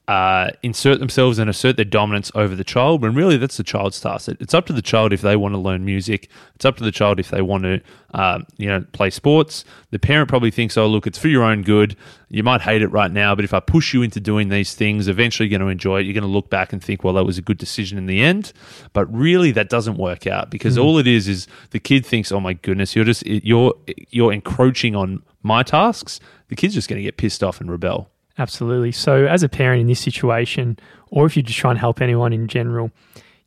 uh, 0.07 0.51
insert 0.63 1.00
themselves 1.00 1.38
and 1.38 1.50
assert 1.50 1.75
their 1.75 1.83
dominance 1.83 2.31
over 2.33 2.56
the 2.56 2.63
child 2.63 3.01
when 3.01 3.13
really 3.13 3.36
that's 3.36 3.57
the 3.57 3.63
child's 3.63 4.00
task. 4.00 4.30
It's 4.39 4.54
up 4.54 4.65
to 4.68 4.74
the 4.74 4.81
child 4.81 5.12
if 5.12 5.19
they 5.19 5.36
want 5.36 5.54
to 5.54 5.59
learn 5.59 5.83
music. 5.83 6.30
It's 6.56 6.63
up 6.63 6.77
to 6.77 6.83
the 6.83 6.94
child 6.94 7.19
if 7.19 7.30
they 7.30 7.42
want 7.42 7.63
to, 7.63 7.81
um, 8.13 8.45
you 8.56 8.68
know, 8.69 8.86
play 8.94 9.09
sports. 9.09 9.65
The 9.92 10.00
parent 10.00 10.30
probably 10.30 10.50
thinks, 10.50 10.77
oh, 10.77 10.88
look, 10.88 11.07
it's 11.07 11.18
for 11.18 11.27
your 11.27 11.44
own 11.44 11.62
good. 11.62 11.98
You 12.30 12.42
might 12.42 12.62
hate 12.62 12.81
it 12.81 12.88
right 12.88 13.12
now, 13.12 13.36
but 13.36 13.44
if 13.44 13.54
I 13.54 13.59
push 13.59 13.94
you 13.94 14.01
into 14.01 14.21
doing 14.21 14.48
these 14.48 14.74
things, 14.74 15.09
eventually 15.09 15.50
you're 15.50 15.59
going 15.59 15.68
to 15.68 15.71
enjoy 15.71 16.00
it. 16.00 16.04
You're 16.04 16.13
going 16.13 16.24
to 16.24 16.30
look 16.30 16.50
back 16.50 16.71
and 16.71 16.81
think, 16.81 17.04
well, 17.04 17.15
that 17.15 17.25
was 17.25 17.38
a 17.38 17.42
good 17.42 17.57
decision 17.57 17.98
in 17.98 18.06
the 18.06 18.21
end. 18.21 18.54
But 18.94 19.13
really, 19.13 19.51
that 19.51 19.68
doesn't 19.68 19.98
work 19.98 20.25
out 20.25 20.50
because 20.50 20.77
mm. 20.77 20.83
all 20.83 20.98
it 21.00 21.07
is 21.07 21.27
is 21.27 21.48
the 21.71 21.80
kid 21.80 22.06
thinks, 22.06 22.31
oh 22.31 22.39
my 22.39 22.54
goodness, 22.54 22.95
you're 22.95 23.06
just 23.06 23.25
you're 23.25 23.74
you're 24.09 24.31
encroaching 24.31 24.95
on 24.95 25.21
my 25.44 25.63
tasks. 25.63 26.21
The 26.48 26.56
kid's 26.56 26.75
just 26.75 26.88
going 26.88 27.00
to 27.00 27.04
get 27.04 27.18
pissed 27.18 27.44
off 27.44 27.59
and 27.59 27.69
rebel. 27.69 28.09
Absolutely. 28.39 28.91
So, 28.91 29.25
as 29.25 29.44
a 29.44 29.49
parent 29.49 29.81
in 29.81 29.87
this 29.87 29.99
situation, 29.99 30.77
or 31.09 31.25
if 31.25 31.35
you're 31.35 31.44
just 31.44 31.57
try 31.57 31.71
and 31.71 31.79
help 31.79 32.01
anyone 32.01 32.33
in 32.33 32.47
general, 32.47 32.91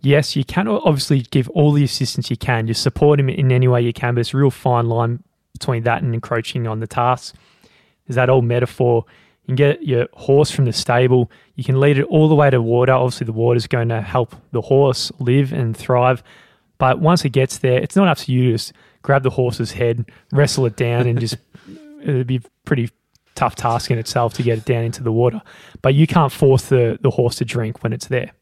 yes, 0.01 0.35
you 0.35 0.45
can 0.45 0.67
obviously 0.67 1.21
give 1.21 1.49
all 1.51 1.73
the 1.73 1.85
assistance 1.85 2.31
you 2.31 2.37
can. 2.37 2.67
Just 2.67 2.83
support 2.83 3.21
him 3.21 3.29
in 3.29 3.53
any 3.53 3.69
way 3.69 3.83
you 3.83 3.93
can, 3.93 4.15
but 4.15 4.21
it's 4.21 4.35
a 4.35 4.37
real 4.37 4.51
fine 4.51 4.87
line 4.87 5.23
between 5.53 5.85
that 5.85 6.03
and 6.03 6.15
encroaching 6.15 6.67
on 6.67 6.81
the 6.81 6.87
task. 6.87 7.35
There's 8.07 8.17
that 8.17 8.31
old 8.31 8.45
metaphor. 8.45 9.05
You 9.45 9.47
can 9.47 9.57
get 9.57 9.83
your 9.83 10.09
horse 10.15 10.51
from 10.51 10.65
the 10.65 10.73
stable, 10.73 11.31
you 11.55 11.65
can 11.65 11.81
lead 11.81 11.99
it 11.99 12.05
all 12.05 12.29
the 12.29 12.35
way 12.35 12.51
to 12.51 12.61
water. 12.61 12.93
Obviously, 12.93 13.25
the 13.25 13.33
water 13.33 13.57
is 13.57 13.67
going 13.67 13.89
to 13.89 14.01
help 14.01 14.35
the 14.53 14.61
horse 14.61 15.11
live 15.19 15.53
and 15.53 15.77
thrive. 15.77 16.23
But 16.79 17.01
once 17.01 17.25
it 17.25 17.31
gets 17.31 17.59
there, 17.59 17.79
it's 17.79 17.97
not 17.97 18.09
up 18.09 18.19
to 18.19 18.33
you 18.33 18.45
to 18.45 18.53
just 18.53 18.73
grab 19.03 19.23
the 19.23 19.31
horse's 19.31 19.73
head, 19.73 20.11
wrestle 20.33 20.67
it 20.67 20.77
down, 20.77 21.07
and 21.07 21.21
just 21.21 21.37
it'd 22.03 22.27
be 22.27 22.41
pretty 22.65 22.91
tough 23.41 23.55
task 23.55 23.91
in 23.91 23.99
itself 23.99 24.35
to 24.35 24.43
get 24.43 24.59
it 24.59 24.65
down 24.67 24.85
into 24.85 25.03
the 25.03 25.13
water. 25.13 25.41
But 25.81 25.95
you 25.95 26.07
can't 26.07 26.31
force 26.31 26.69
the, 26.69 26.99
the 27.01 27.11
horse 27.11 27.37
to 27.37 27.45
drink 27.47 27.83
when 27.83 27.93
it's 27.95 28.09
there. 28.09 28.33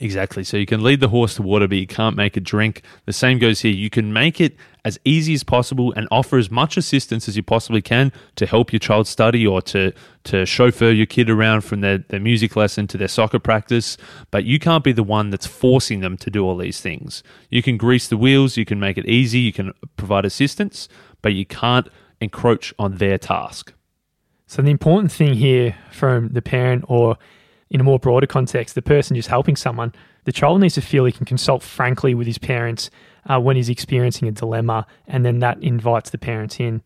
Exactly. 0.00 0.44
So 0.44 0.56
you 0.56 0.64
can 0.64 0.82
lead 0.82 1.00
the 1.00 1.08
horse 1.08 1.34
to 1.34 1.42
water, 1.42 1.68
but 1.68 1.76
you 1.76 1.86
can't 1.86 2.16
make 2.16 2.36
it 2.36 2.44
drink. 2.44 2.82
The 3.04 3.12
same 3.12 3.38
goes 3.38 3.60
here. 3.60 3.72
You 3.72 3.90
can 3.90 4.12
make 4.12 4.40
it 4.40 4.56
as 4.84 4.98
easy 5.04 5.34
as 5.34 5.44
possible 5.44 5.92
and 5.92 6.08
offer 6.10 6.38
as 6.38 6.50
much 6.50 6.76
assistance 6.76 7.28
as 7.28 7.36
you 7.36 7.42
possibly 7.42 7.82
can 7.82 8.12
to 8.36 8.46
help 8.46 8.72
your 8.72 8.80
child 8.80 9.06
study 9.06 9.46
or 9.46 9.60
to, 9.62 9.92
to 10.24 10.46
chauffeur 10.46 10.90
your 10.90 11.06
kid 11.06 11.28
around 11.28 11.62
from 11.62 11.80
their, 11.80 11.98
their 11.98 12.20
music 12.20 12.56
lesson 12.56 12.86
to 12.88 12.96
their 12.96 13.08
soccer 13.08 13.38
practice. 13.38 13.96
But 14.30 14.44
you 14.44 14.58
can't 14.58 14.84
be 14.84 14.92
the 14.92 15.02
one 15.02 15.30
that's 15.30 15.46
forcing 15.46 16.00
them 16.00 16.16
to 16.18 16.30
do 16.30 16.44
all 16.44 16.56
these 16.56 16.80
things. 16.80 17.22
You 17.50 17.62
can 17.62 17.76
grease 17.76 18.08
the 18.08 18.16
wheels, 18.16 18.56
you 18.56 18.64
can 18.64 18.80
make 18.80 18.96
it 18.96 19.06
easy, 19.06 19.40
you 19.40 19.52
can 19.52 19.72
provide 19.96 20.24
assistance, 20.24 20.88
but 21.22 21.34
you 21.34 21.44
can't 21.44 21.88
encroach 22.20 22.72
on 22.78 22.96
their 22.96 23.18
task. 23.18 23.73
So 24.54 24.62
the 24.62 24.70
important 24.70 25.10
thing 25.10 25.34
here 25.34 25.74
from 25.90 26.28
the 26.28 26.40
parent 26.40 26.84
or 26.86 27.18
in 27.70 27.80
a 27.80 27.82
more 27.82 27.98
broader 27.98 28.28
context, 28.28 28.76
the 28.76 28.82
person 28.82 29.16
just 29.16 29.28
helping 29.28 29.56
someone, 29.56 29.92
the 30.26 30.30
child 30.30 30.60
needs 30.60 30.74
to 30.74 30.80
feel 30.80 31.04
he 31.06 31.10
can 31.10 31.26
consult 31.26 31.60
frankly 31.60 32.14
with 32.14 32.28
his 32.28 32.38
parents 32.38 32.88
uh, 33.28 33.40
when 33.40 33.56
he's 33.56 33.68
experiencing 33.68 34.28
a 34.28 34.30
dilemma, 34.30 34.86
and 35.08 35.26
then 35.26 35.40
that 35.40 35.60
invites 35.60 36.10
the 36.10 36.18
parents 36.18 36.60
in. 36.60 36.82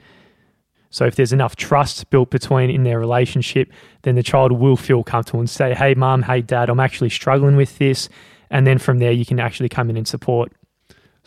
So 0.88 1.04
if 1.04 1.16
there's 1.16 1.34
enough 1.34 1.56
trust 1.56 2.08
built 2.08 2.30
between 2.30 2.70
in 2.70 2.84
their 2.84 2.98
relationship, 2.98 3.70
then 4.00 4.14
the 4.14 4.22
child 4.22 4.52
will 4.52 4.78
feel 4.78 5.04
comfortable 5.04 5.40
and 5.40 5.50
say, 5.50 5.74
"Hey, 5.74 5.92
mom, 5.92 6.22
hey, 6.22 6.40
dad, 6.40 6.70
I'm 6.70 6.80
actually 6.80 7.10
struggling 7.10 7.54
with 7.54 7.76
this," 7.76 8.08
and 8.48 8.66
then 8.66 8.78
from 8.78 8.98
there 8.98 9.12
you 9.12 9.26
can 9.26 9.38
actually 9.38 9.68
come 9.68 9.90
in 9.90 9.98
and 9.98 10.08
support. 10.08 10.54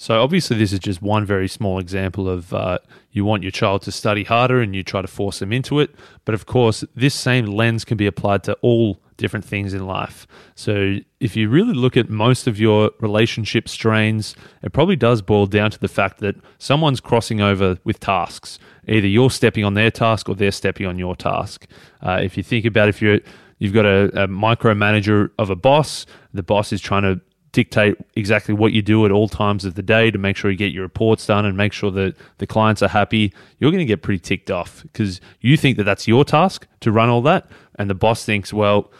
So 0.01 0.19
obviously, 0.19 0.57
this 0.57 0.73
is 0.73 0.79
just 0.79 0.99
one 1.03 1.25
very 1.25 1.47
small 1.47 1.77
example 1.77 2.27
of 2.27 2.51
uh, 2.55 2.79
you 3.11 3.23
want 3.23 3.43
your 3.43 3.51
child 3.51 3.83
to 3.83 3.91
study 3.91 4.23
harder 4.23 4.59
and 4.59 4.75
you 4.75 4.81
try 4.81 5.03
to 5.03 5.07
force 5.07 5.37
them 5.37 5.53
into 5.53 5.79
it. 5.79 5.93
But 6.25 6.33
of 6.33 6.47
course, 6.47 6.83
this 6.95 7.13
same 7.13 7.45
lens 7.45 7.85
can 7.85 7.97
be 7.97 8.07
applied 8.07 8.43
to 8.45 8.53
all 8.63 8.99
different 9.17 9.45
things 9.45 9.75
in 9.75 9.85
life. 9.85 10.25
So 10.55 10.97
if 11.19 11.35
you 11.35 11.49
really 11.49 11.75
look 11.75 11.97
at 11.97 12.09
most 12.09 12.47
of 12.47 12.59
your 12.59 12.89
relationship 12.99 13.69
strains, 13.69 14.35
it 14.63 14.73
probably 14.73 14.95
does 14.95 15.21
boil 15.21 15.45
down 15.45 15.69
to 15.69 15.79
the 15.79 15.87
fact 15.87 16.17
that 16.21 16.35
someone's 16.57 16.99
crossing 16.99 17.39
over 17.39 17.77
with 17.83 17.99
tasks. 17.99 18.57
Either 18.87 19.05
you're 19.05 19.29
stepping 19.29 19.63
on 19.63 19.75
their 19.75 19.91
task 19.91 20.27
or 20.27 20.33
they're 20.33 20.49
stepping 20.49 20.87
on 20.87 20.97
your 20.97 21.15
task. 21.15 21.67
Uh, 22.01 22.19
if 22.23 22.37
you 22.37 22.41
think 22.41 22.65
about 22.65 22.89
if 22.89 23.03
you're 23.03 23.19
you've 23.59 23.73
got 23.73 23.85
a, 23.85 24.23
a 24.23 24.27
micromanager 24.27 25.29
of 25.37 25.51
a 25.51 25.55
boss, 25.55 26.07
the 26.33 26.41
boss 26.41 26.73
is 26.73 26.81
trying 26.81 27.03
to 27.03 27.21
dictate 27.51 27.97
exactly 28.15 28.53
what 28.53 28.71
you 28.71 28.81
do 28.81 29.05
at 29.05 29.11
all 29.11 29.27
times 29.27 29.65
of 29.65 29.75
the 29.75 29.81
day 29.81 30.09
to 30.09 30.17
make 30.17 30.37
sure 30.37 30.49
you 30.49 30.57
get 30.57 30.71
your 30.71 30.83
reports 30.83 31.25
done 31.25 31.45
and 31.45 31.57
make 31.57 31.73
sure 31.73 31.91
that 31.91 32.15
the 32.37 32.47
clients 32.47 32.81
are 32.81 32.87
happy, 32.87 33.33
you're 33.59 33.71
going 33.71 33.79
to 33.79 33.85
get 33.85 34.01
pretty 34.01 34.19
ticked 34.19 34.49
off 34.49 34.83
because 34.83 35.19
you 35.41 35.57
think 35.57 35.77
that 35.77 35.83
that's 35.83 36.07
your 36.07 36.23
task 36.23 36.67
to 36.79 36.91
run 36.91 37.09
all 37.09 37.21
that. 37.21 37.49
And 37.75 37.89
the 37.89 37.95
boss 37.95 38.23
thinks, 38.23 38.53
well, 38.53 38.91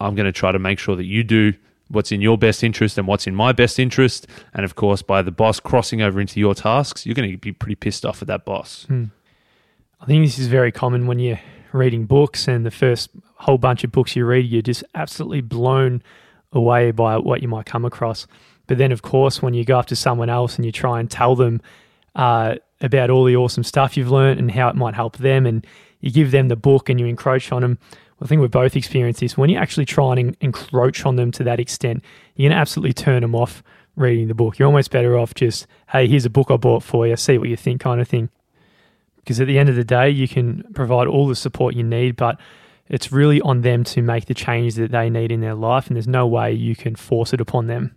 I'm 0.00 0.14
going 0.14 0.26
to 0.26 0.32
try 0.32 0.50
to 0.50 0.58
make 0.58 0.78
sure 0.78 0.96
that 0.96 1.04
you 1.04 1.22
do 1.22 1.52
what's 1.88 2.12
in 2.12 2.20
your 2.20 2.38
best 2.38 2.62
interest 2.64 2.98
and 2.98 3.06
what's 3.06 3.26
in 3.26 3.34
my 3.34 3.52
best 3.52 3.78
interest. 3.78 4.26
And 4.54 4.64
of 4.64 4.74
course, 4.74 5.02
by 5.02 5.22
the 5.22 5.32
boss 5.32 5.60
crossing 5.60 6.02
over 6.02 6.20
into 6.20 6.40
your 6.40 6.54
tasks, 6.54 7.06
you're 7.06 7.14
going 7.14 7.30
to 7.30 7.36
be 7.36 7.52
pretty 7.52 7.74
pissed 7.74 8.04
off 8.04 8.22
at 8.22 8.28
that 8.28 8.44
boss. 8.44 8.84
Hmm. 8.84 9.04
I 10.00 10.06
think 10.06 10.24
this 10.24 10.38
is 10.38 10.46
very 10.46 10.72
common 10.72 11.06
when 11.06 11.18
you're 11.18 11.40
reading 11.72 12.06
books 12.06 12.48
and 12.48 12.64
the 12.64 12.70
first 12.70 13.10
whole 13.34 13.58
bunch 13.58 13.84
of 13.84 13.92
books 13.92 14.16
you 14.16 14.24
read, 14.24 14.46
you're 14.46 14.62
just 14.62 14.84
absolutely 14.94 15.40
blown 15.40 16.02
away 16.52 16.90
by 16.90 17.16
what 17.18 17.42
you 17.42 17.48
might 17.48 17.66
come 17.66 17.84
across. 17.84 18.26
But 18.66 18.78
then, 18.78 18.92
of 18.92 19.02
course, 19.02 19.42
when 19.42 19.54
you 19.54 19.64
go 19.64 19.82
to 19.82 19.96
someone 19.96 20.30
else 20.30 20.56
and 20.56 20.64
you 20.64 20.72
try 20.72 21.00
and 21.00 21.10
tell 21.10 21.34
them 21.34 21.60
uh, 22.14 22.56
about 22.80 23.10
all 23.10 23.24
the 23.24 23.36
awesome 23.36 23.64
stuff 23.64 23.96
you've 23.96 24.10
learned 24.10 24.38
and 24.38 24.50
how 24.50 24.68
it 24.68 24.76
might 24.76 24.94
help 24.94 25.18
them, 25.18 25.46
and 25.46 25.66
you 26.00 26.10
give 26.10 26.30
them 26.30 26.48
the 26.48 26.56
book 26.56 26.88
and 26.88 26.98
you 26.98 27.06
encroach 27.06 27.52
on 27.52 27.62
them, 27.62 27.78
I 28.22 28.26
think 28.26 28.40
we've 28.40 28.50
both 28.50 28.76
experienced 28.76 29.20
this. 29.20 29.36
When 29.36 29.50
you 29.50 29.56
actually 29.56 29.86
try 29.86 30.14
and 30.14 30.36
encroach 30.40 31.06
on 31.06 31.16
them 31.16 31.30
to 31.32 31.44
that 31.44 31.58
extent, 31.58 32.04
you're 32.36 32.48
going 32.48 32.56
to 32.56 32.60
absolutely 32.60 32.92
turn 32.92 33.22
them 33.22 33.34
off 33.34 33.62
reading 33.96 34.28
the 34.28 34.34
book. 34.34 34.58
You're 34.58 34.66
almost 34.66 34.90
better 34.90 35.18
off 35.18 35.34
just, 35.34 35.66
hey, 35.90 36.06
here's 36.06 36.24
a 36.24 36.30
book 36.30 36.50
I 36.50 36.56
bought 36.56 36.82
for 36.82 37.06
you, 37.06 37.16
see 37.16 37.38
what 37.38 37.48
you 37.48 37.56
think, 37.56 37.80
kind 37.80 38.00
of 38.00 38.08
thing. 38.08 38.28
Because 39.16 39.40
at 39.40 39.46
the 39.46 39.58
end 39.58 39.68
of 39.68 39.76
the 39.76 39.84
day, 39.84 40.10
you 40.10 40.28
can 40.28 40.64
provide 40.74 41.06
all 41.06 41.26
the 41.26 41.36
support 41.36 41.74
you 41.74 41.82
need, 41.82 42.16
but 42.16 42.38
it's 42.90 43.12
really 43.12 43.40
on 43.40 43.62
them 43.62 43.84
to 43.84 44.02
make 44.02 44.26
the 44.26 44.34
change 44.34 44.74
that 44.74 44.90
they 44.90 45.08
need 45.08 45.30
in 45.32 45.40
their 45.40 45.54
life, 45.54 45.86
and 45.86 45.96
there's 45.96 46.08
no 46.08 46.26
way 46.26 46.52
you 46.52 46.74
can 46.74 46.96
force 46.96 47.32
it 47.32 47.40
upon 47.40 47.68
them. 47.68 47.96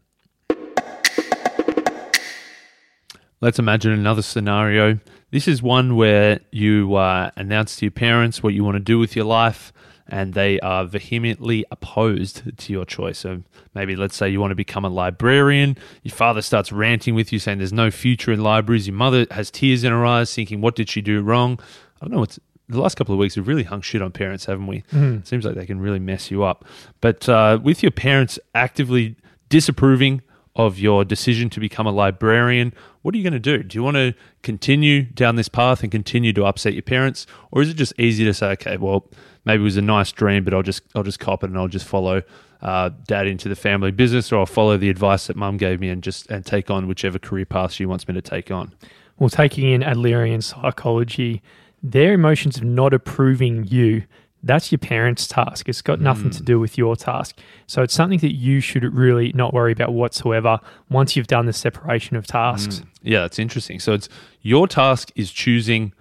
Let's 3.41 3.59
imagine 3.59 3.91
another 3.91 4.21
scenario. 4.21 4.99
This 5.31 5.49
is 5.49 5.61
one 5.61 5.97
where 5.97 6.39
you 6.51 6.95
uh, 6.95 7.31
announce 7.35 7.75
to 7.77 7.85
your 7.85 7.91
parents 7.91 8.41
what 8.41 8.53
you 8.53 8.63
want 8.63 8.75
to 8.75 8.79
do 8.79 8.97
with 8.99 9.17
your 9.17 9.25
life, 9.25 9.73
and 10.07 10.33
they 10.33 10.59
are 10.61 10.85
vehemently 10.85 11.65
opposed 11.71 12.57
to 12.57 12.71
your 12.71 12.85
choice. 12.85 13.17
So 13.17 13.43
maybe 13.73 13.97
let's 13.97 14.15
say 14.15 14.29
you 14.29 14.39
want 14.39 14.51
to 14.51 14.55
become 14.55 14.85
a 14.85 14.89
librarian. 14.89 15.75
Your 16.03 16.15
father 16.15 16.41
starts 16.41 16.71
ranting 16.71 17.15
with 17.15 17.33
you, 17.33 17.39
saying 17.39 17.57
there's 17.57 17.73
no 17.73 17.91
future 17.91 18.31
in 18.31 18.43
libraries. 18.43 18.87
Your 18.87 18.95
mother 18.95 19.25
has 19.31 19.51
tears 19.51 19.83
in 19.83 19.91
her 19.91 20.05
eyes, 20.05 20.33
thinking, 20.33 20.61
"What 20.61 20.75
did 20.75 20.87
she 20.87 21.01
do 21.01 21.21
wrong?" 21.21 21.59
I 21.99 22.05
don't 22.05 22.13
know 22.13 22.19
what's 22.19 22.39
the 22.73 22.81
last 22.81 22.95
couple 22.95 23.13
of 23.13 23.19
weeks 23.19 23.35
we've 23.35 23.47
really 23.47 23.63
hung 23.63 23.81
shit 23.81 24.01
on 24.01 24.11
parents, 24.11 24.45
haven't 24.45 24.67
we? 24.67 24.83
Mm. 24.91 25.25
Seems 25.25 25.45
like 25.45 25.55
they 25.55 25.65
can 25.65 25.79
really 25.79 25.99
mess 25.99 26.31
you 26.31 26.43
up. 26.43 26.65
But 27.01 27.27
uh, 27.29 27.59
with 27.61 27.83
your 27.83 27.91
parents 27.91 28.39
actively 28.53 29.15
disapproving 29.49 30.21
of 30.55 30.77
your 30.77 31.03
decision 31.03 31.49
to 31.49 31.59
become 31.59 31.87
a 31.87 31.91
librarian, 31.91 32.73
what 33.01 33.15
are 33.15 33.17
you 33.17 33.23
going 33.23 33.33
to 33.33 33.39
do? 33.39 33.63
Do 33.63 33.77
you 33.77 33.83
want 33.83 33.97
to 33.97 34.13
continue 34.43 35.03
down 35.03 35.35
this 35.35 35.49
path 35.49 35.81
and 35.81 35.91
continue 35.91 36.31
to 36.33 36.45
upset 36.45 36.73
your 36.73 36.83
parents, 36.83 37.25
or 37.51 37.61
is 37.61 37.69
it 37.69 37.73
just 37.75 37.93
easy 37.97 38.23
to 38.25 38.33
say, 38.33 38.47
okay, 38.51 38.77
well, 38.77 39.09
maybe 39.45 39.61
it 39.61 39.63
was 39.63 39.77
a 39.77 39.81
nice 39.81 40.11
dream, 40.11 40.43
but 40.43 40.53
I'll 40.53 40.63
just 40.63 40.83
I'll 40.95 41.03
just 41.03 41.19
cop 41.19 41.43
it 41.43 41.49
and 41.49 41.57
I'll 41.57 41.67
just 41.67 41.85
follow 41.85 42.21
uh, 42.61 42.91
dad 43.07 43.27
into 43.27 43.49
the 43.49 43.55
family 43.55 43.91
business, 43.91 44.31
or 44.31 44.39
I'll 44.39 44.45
follow 44.45 44.77
the 44.77 44.89
advice 44.89 45.27
that 45.27 45.35
mum 45.35 45.57
gave 45.57 45.79
me 45.79 45.89
and 45.89 46.03
just 46.03 46.29
and 46.29 46.45
take 46.45 46.69
on 46.69 46.87
whichever 46.87 47.19
career 47.19 47.45
path 47.45 47.71
she 47.71 47.85
wants 47.85 48.07
me 48.07 48.13
to 48.13 48.21
take 48.21 48.51
on. 48.51 48.73
Well, 49.17 49.29
taking 49.29 49.69
in 49.69 49.81
Adlerian 49.81 50.41
psychology 50.43 51.41
their 51.83 52.13
emotions 52.13 52.57
of 52.57 52.63
not 52.63 52.93
approving 52.93 53.65
you 53.67 54.03
that's 54.43 54.71
your 54.71 54.79
parents' 54.79 55.25
task. 55.25 55.69
It's 55.69 55.81
got 55.81 56.01
nothing 56.01 56.29
mm. 56.29 56.37
to 56.37 56.43
do 56.43 56.59
with 56.59 56.77
your 56.77 56.95
task. 56.95 57.37
So 57.65 57.81
it's 57.81 57.93
something 57.93 58.19
that 58.19 58.35
you 58.35 58.59
should 58.59 58.83
really 58.93 59.31
not 59.33 59.53
worry 59.53 59.71
about 59.71 59.93
whatsoever 59.93 60.59
once 60.89 61.15
you've 61.15 61.27
done 61.27 61.45
the 61.45 61.53
separation 61.53 62.17
of 62.17 62.27
tasks. 62.27 62.79
Mm. 62.79 62.85
Yeah, 63.03 63.19
that's 63.21 63.39
interesting. 63.39 63.79
So 63.79 63.93
it's 63.93 64.09
your 64.41 64.67
task 64.67 65.11
is 65.15 65.31
choosing 65.31 65.93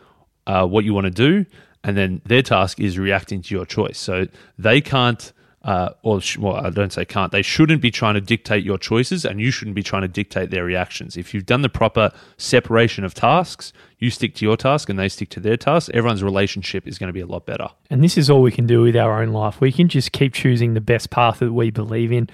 uh, 0.46 0.66
what 0.66 0.84
you 0.84 0.92
want 0.92 1.04
to 1.04 1.10
do, 1.10 1.46
and 1.84 1.96
then 1.96 2.20
their 2.26 2.42
task 2.42 2.80
is 2.80 2.98
reacting 2.98 3.42
to 3.42 3.54
your 3.54 3.64
choice. 3.64 3.98
So 3.98 4.26
they 4.58 4.80
can't 4.80 5.32
uh, 5.64 5.90
or 6.02 6.20
sh- 6.20 6.38
well, 6.38 6.56
I 6.56 6.70
don't 6.70 6.92
say 6.92 7.04
can't. 7.04 7.30
They 7.30 7.42
shouldn't 7.42 7.80
be 7.80 7.90
trying 7.90 8.14
to 8.14 8.20
dictate 8.20 8.64
your 8.64 8.78
choices, 8.78 9.24
and 9.24 9.40
you 9.40 9.50
shouldn't 9.50 9.76
be 9.76 9.82
trying 9.82 10.02
to 10.02 10.08
dictate 10.08 10.50
their 10.50 10.64
reactions. 10.64 11.16
If 11.16 11.32
you've 11.32 11.46
done 11.46 11.62
the 11.62 11.68
proper 11.68 12.10
separation 12.36 13.04
of 13.04 13.14
tasks, 13.14 13.72
you 13.98 14.10
stick 14.10 14.34
to 14.36 14.44
your 14.44 14.56
task 14.56 14.88
and 14.88 14.98
they 14.98 15.08
stick 15.08 15.28
to 15.30 15.40
their 15.40 15.56
task. 15.56 15.90
Everyone's 15.94 16.24
relationship 16.24 16.88
is 16.88 16.98
going 16.98 17.08
to 17.08 17.12
be 17.12 17.20
a 17.20 17.26
lot 17.26 17.46
better. 17.46 17.68
And 17.88 18.02
this 18.02 18.18
is 18.18 18.28
all 18.28 18.42
we 18.42 18.50
can 18.50 18.66
do 18.66 18.82
with 18.82 18.96
our 18.96 19.22
own 19.22 19.28
life. 19.28 19.60
We 19.60 19.70
can 19.70 19.88
just 19.88 20.10
keep 20.10 20.34
choosing 20.34 20.74
the 20.74 20.80
best 20.80 21.10
path 21.10 21.38
that 21.38 21.52
we 21.52 21.70
believe 21.70 22.10
in. 22.10 22.28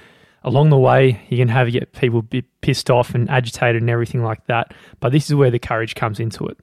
Along 0.45 0.71
the 0.71 0.79
way, 0.79 1.21
you 1.29 1.37
can 1.37 1.49
have 1.49 1.71
get 1.71 1.93
people 1.93 2.23
be 2.23 2.43
pissed 2.63 2.91
off 2.91 3.15
and 3.15 3.29
agitated 3.29 3.83
and 3.83 3.91
everything 3.91 4.23
like 4.23 4.47
that. 4.47 4.73
But 5.01 5.13
this 5.13 5.29
is 5.29 5.35
where 5.35 5.51
the 5.51 5.59
courage 5.59 5.95
comes 5.95 6.21
into 6.21 6.47
it. 6.47 6.57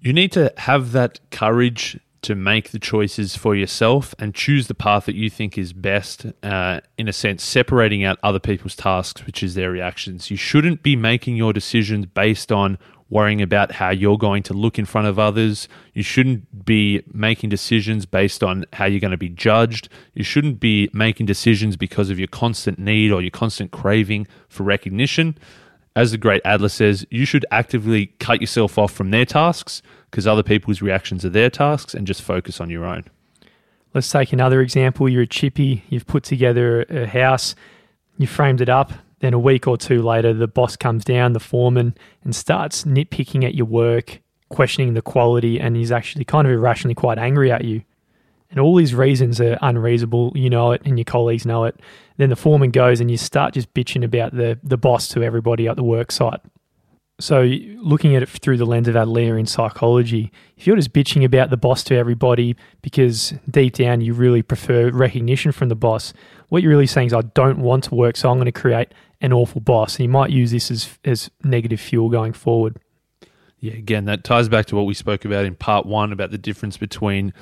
You 0.00 0.12
need 0.12 0.32
to 0.32 0.52
have 0.56 0.92
that 0.92 1.20
courage 1.30 2.00
to 2.24 2.34
make 2.34 2.70
the 2.70 2.78
choices 2.78 3.36
for 3.36 3.54
yourself 3.54 4.14
and 4.18 4.34
choose 4.34 4.66
the 4.66 4.74
path 4.74 5.04
that 5.04 5.14
you 5.14 5.28
think 5.28 5.58
is 5.58 5.72
best, 5.72 6.26
uh, 6.42 6.80
in 6.96 7.06
a 7.06 7.12
sense, 7.12 7.44
separating 7.44 8.02
out 8.02 8.18
other 8.22 8.38
people's 8.38 8.74
tasks, 8.74 9.26
which 9.26 9.42
is 9.42 9.54
their 9.54 9.70
reactions. 9.70 10.30
You 10.30 10.36
shouldn't 10.36 10.82
be 10.82 10.96
making 10.96 11.36
your 11.36 11.52
decisions 11.52 12.06
based 12.06 12.50
on 12.50 12.78
worrying 13.10 13.42
about 13.42 13.72
how 13.72 13.90
you're 13.90 14.16
going 14.16 14.42
to 14.42 14.54
look 14.54 14.78
in 14.78 14.86
front 14.86 15.06
of 15.06 15.18
others. 15.18 15.68
You 15.92 16.02
shouldn't 16.02 16.64
be 16.64 17.02
making 17.12 17.50
decisions 17.50 18.06
based 18.06 18.42
on 18.42 18.64
how 18.72 18.86
you're 18.86 19.00
going 19.00 19.10
to 19.10 19.16
be 19.18 19.28
judged. 19.28 19.90
You 20.14 20.24
shouldn't 20.24 20.58
be 20.58 20.88
making 20.92 21.26
decisions 21.26 21.76
because 21.76 22.08
of 22.08 22.18
your 22.18 22.28
constant 22.28 22.78
need 22.78 23.12
or 23.12 23.20
your 23.20 23.30
constant 23.30 23.70
craving 23.70 24.26
for 24.48 24.62
recognition. 24.62 25.36
As 25.96 26.10
the 26.10 26.18
great 26.18 26.42
Adler 26.44 26.68
says, 26.68 27.06
you 27.10 27.24
should 27.24 27.46
actively 27.52 28.06
cut 28.18 28.40
yourself 28.40 28.78
off 28.78 28.92
from 28.92 29.10
their 29.10 29.24
tasks 29.24 29.80
because 30.10 30.26
other 30.26 30.42
people's 30.42 30.82
reactions 30.82 31.24
are 31.24 31.30
their 31.30 31.50
tasks 31.50 31.94
and 31.94 32.06
just 32.06 32.20
focus 32.20 32.60
on 32.60 32.68
your 32.68 32.84
own. 32.84 33.04
Let's 33.94 34.10
take 34.10 34.32
another 34.32 34.60
example. 34.60 35.08
You're 35.08 35.22
a 35.22 35.26
chippy, 35.26 35.84
you've 35.88 36.06
put 36.06 36.24
together 36.24 36.82
a 36.90 37.06
house, 37.06 37.54
you 38.18 38.26
framed 38.26 38.60
it 38.60 38.68
up. 38.68 38.92
Then 39.20 39.34
a 39.34 39.38
week 39.38 39.68
or 39.68 39.78
two 39.78 40.02
later, 40.02 40.34
the 40.34 40.48
boss 40.48 40.76
comes 40.76 41.04
down, 41.04 41.32
the 41.32 41.40
foreman, 41.40 41.94
and 42.24 42.34
starts 42.34 42.82
nitpicking 42.84 43.44
at 43.44 43.54
your 43.54 43.66
work, 43.66 44.20
questioning 44.48 44.94
the 44.94 45.00
quality, 45.00 45.60
and 45.60 45.76
he's 45.76 45.92
actually 45.92 46.24
kind 46.24 46.46
of 46.46 46.52
irrationally 46.52 46.94
quite 46.94 47.18
angry 47.18 47.52
at 47.52 47.64
you. 47.64 47.82
And 48.54 48.60
all 48.60 48.76
these 48.76 48.94
reasons 48.94 49.40
are 49.40 49.58
unreasonable. 49.62 50.32
You 50.36 50.48
know 50.48 50.70
it, 50.70 50.82
and 50.84 50.96
your 50.96 51.04
colleagues 51.04 51.44
know 51.44 51.64
it. 51.64 51.80
Then 52.18 52.30
the 52.30 52.36
foreman 52.36 52.70
goes, 52.70 53.00
and 53.00 53.10
you 53.10 53.16
start 53.16 53.54
just 53.54 53.74
bitching 53.74 54.04
about 54.04 54.32
the, 54.32 54.60
the 54.62 54.76
boss 54.76 55.08
to 55.08 55.24
everybody 55.24 55.66
at 55.66 55.74
the 55.74 55.82
work 55.82 56.12
site. 56.12 56.40
So, 57.18 57.42
looking 57.42 58.14
at 58.14 58.22
it 58.22 58.28
through 58.28 58.58
the 58.58 58.64
lens 58.64 58.86
of 58.86 58.94
Adlerian 58.94 59.48
psychology, 59.48 60.30
if 60.56 60.68
you're 60.68 60.76
just 60.76 60.92
bitching 60.92 61.24
about 61.24 61.50
the 61.50 61.56
boss 61.56 61.82
to 61.84 61.96
everybody 61.96 62.54
because 62.80 63.34
deep 63.50 63.74
down 63.74 64.00
you 64.00 64.14
really 64.14 64.42
prefer 64.42 64.90
recognition 64.90 65.50
from 65.50 65.68
the 65.68 65.76
boss, 65.76 66.12
what 66.48 66.62
you're 66.62 66.70
really 66.70 66.86
saying 66.86 67.08
is, 67.08 67.12
I 67.12 67.22
don't 67.22 67.58
want 67.58 67.84
to 67.84 67.94
work, 67.96 68.16
so 68.16 68.30
I'm 68.30 68.36
going 68.36 68.46
to 68.46 68.52
create 68.52 68.94
an 69.20 69.32
awful 69.32 69.60
boss. 69.60 69.96
And 69.96 70.04
you 70.04 70.08
might 70.08 70.30
use 70.30 70.52
this 70.52 70.70
as, 70.70 70.98
as 71.04 71.30
negative 71.42 71.80
fuel 71.80 72.08
going 72.08 72.32
forward. 72.32 72.78
Yeah, 73.58 73.72
again, 73.72 74.04
that 74.04 74.24
ties 74.24 74.48
back 74.48 74.66
to 74.66 74.76
what 74.76 74.84
we 74.84 74.94
spoke 74.94 75.24
about 75.24 75.44
in 75.44 75.54
part 75.54 75.86
one 75.86 76.12
about 76.12 76.30
the 76.30 76.38
difference 76.38 76.76
between 76.76 77.32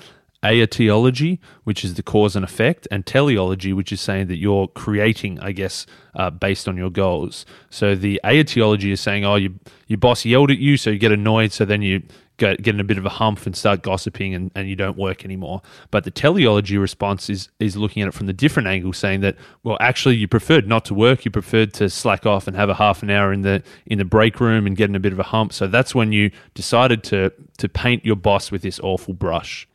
aetiology, 0.44 1.40
which 1.64 1.84
is 1.84 1.94
the 1.94 2.02
cause 2.02 2.34
and 2.36 2.44
effect, 2.44 2.88
and 2.90 3.06
teleology, 3.06 3.72
which 3.72 3.92
is 3.92 4.00
saying 4.00 4.26
that 4.26 4.38
you're 4.38 4.68
creating, 4.68 5.38
I 5.40 5.52
guess, 5.52 5.86
uh, 6.14 6.30
based 6.30 6.68
on 6.68 6.76
your 6.76 6.90
goals. 6.90 7.46
So 7.70 7.94
the 7.94 8.20
aetiology 8.26 8.90
is 8.92 9.00
saying, 9.00 9.24
oh, 9.24 9.36
you, 9.36 9.58
your 9.86 9.98
boss 9.98 10.24
yelled 10.24 10.50
at 10.50 10.58
you, 10.58 10.76
so 10.76 10.90
you 10.90 10.98
get 10.98 11.12
annoyed, 11.12 11.52
so 11.52 11.64
then 11.64 11.82
you 11.82 12.02
get, 12.38 12.60
get 12.60 12.74
in 12.74 12.80
a 12.80 12.84
bit 12.84 12.98
of 12.98 13.06
a 13.06 13.10
hump 13.10 13.46
and 13.46 13.56
start 13.56 13.82
gossiping 13.82 14.34
and, 14.34 14.50
and 14.54 14.68
you 14.68 14.74
don't 14.74 14.98
work 14.98 15.24
anymore. 15.24 15.62
But 15.90 16.04
the 16.04 16.10
teleology 16.10 16.76
response 16.76 17.30
is, 17.30 17.48
is 17.60 17.76
looking 17.76 18.02
at 18.02 18.08
it 18.08 18.14
from 18.14 18.26
the 18.26 18.32
different 18.32 18.68
angle, 18.68 18.92
saying 18.92 19.20
that, 19.20 19.36
well, 19.62 19.76
actually, 19.80 20.16
you 20.16 20.26
preferred 20.26 20.66
not 20.66 20.84
to 20.86 20.94
work, 20.94 21.24
you 21.24 21.30
preferred 21.30 21.72
to 21.74 21.88
slack 21.88 22.26
off 22.26 22.48
and 22.48 22.56
have 22.56 22.68
a 22.68 22.74
half 22.74 23.02
an 23.02 23.10
hour 23.10 23.32
in 23.32 23.42
the 23.42 23.62
in 23.86 23.98
the 23.98 24.04
break 24.04 24.40
room 24.40 24.66
and 24.66 24.76
get 24.76 24.88
in 24.88 24.96
a 24.96 25.00
bit 25.00 25.12
of 25.12 25.18
a 25.18 25.24
hump. 25.24 25.52
So 25.52 25.66
that's 25.66 25.94
when 25.94 26.12
you 26.12 26.30
decided 26.54 27.04
to 27.04 27.32
to 27.58 27.68
paint 27.68 28.04
your 28.04 28.16
boss 28.16 28.50
with 28.50 28.62
this 28.62 28.80
awful 28.80 29.14
brush. 29.14 29.68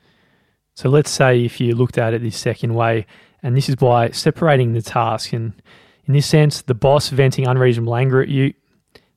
So 0.77 0.89
let's 0.89 1.10
say 1.10 1.43
if 1.43 1.60
you 1.60 1.74
looked 1.74 1.98
at 1.98 2.13
it 2.13 2.22
this 2.22 2.38
second 2.38 2.75
way, 2.75 3.07
and 3.41 3.57
this 3.57 3.67
is 3.67 3.75
by 3.75 4.12
separating 4.12 4.74
the 4.74 4.81
task. 4.84 5.34
And 5.34 5.60
in 6.05 6.13
this 6.13 6.27
sense, 6.27 6.62
the 6.62 6.75
boss 6.75 7.10
venting 7.10 7.48
unreasonable 7.48 7.96
anger 7.96 8.22
at 8.22 8.27
you, 8.27 8.53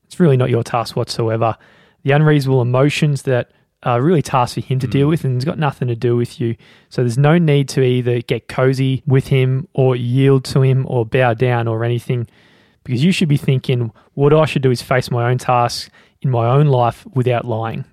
it's 0.07 0.19
really 0.19 0.37
not 0.37 0.49
your 0.49 0.63
task 0.63 0.95
whatsoever. 0.95 1.55
The 2.01 2.13
unreasonable 2.13 2.63
emotions 2.63 3.21
that 3.23 3.51
are 3.83 4.01
really 4.01 4.23
tasks 4.23 4.55
for 4.55 4.61
him 4.61 4.79
to 4.79 4.87
deal 4.87 5.05
hmm. 5.05 5.11
with 5.11 5.23
and 5.23 5.35
it's 5.35 5.45
got 5.45 5.59
nothing 5.59 5.87
to 5.89 5.95
do 5.95 6.15
with 6.15 6.41
you. 6.41 6.55
So 6.89 7.03
there's 7.03 7.19
no 7.19 7.37
need 7.37 7.69
to 7.69 7.83
either 7.83 8.21
get 8.21 8.47
cozy 8.47 9.03
with 9.05 9.27
him 9.27 9.67
or 9.73 9.95
yield 9.95 10.45
to 10.45 10.63
him 10.63 10.87
or 10.89 11.05
bow 11.05 11.35
down 11.35 11.67
or 11.67 11.83
anything 11.83 12.27
because 12.83 13.03
you 13.03 13.11
should 13.11 13.29
be 13.29 13.37
thinking 13.37 13.91
what 14.15 14.33
I 14.33 14.45
should 14.45 14.63
do 14.63 14.71
is 14.71 14.81
face 14.81 15.11
my 15.11 15.29
own 15.29 15.37
tasks 15.37 15.91
in 16.21 16.31
my 16.31 16.49
own 16.49 16.65
life 16.65 17.05
without 17.13 17.45
lying. 17.45 17.85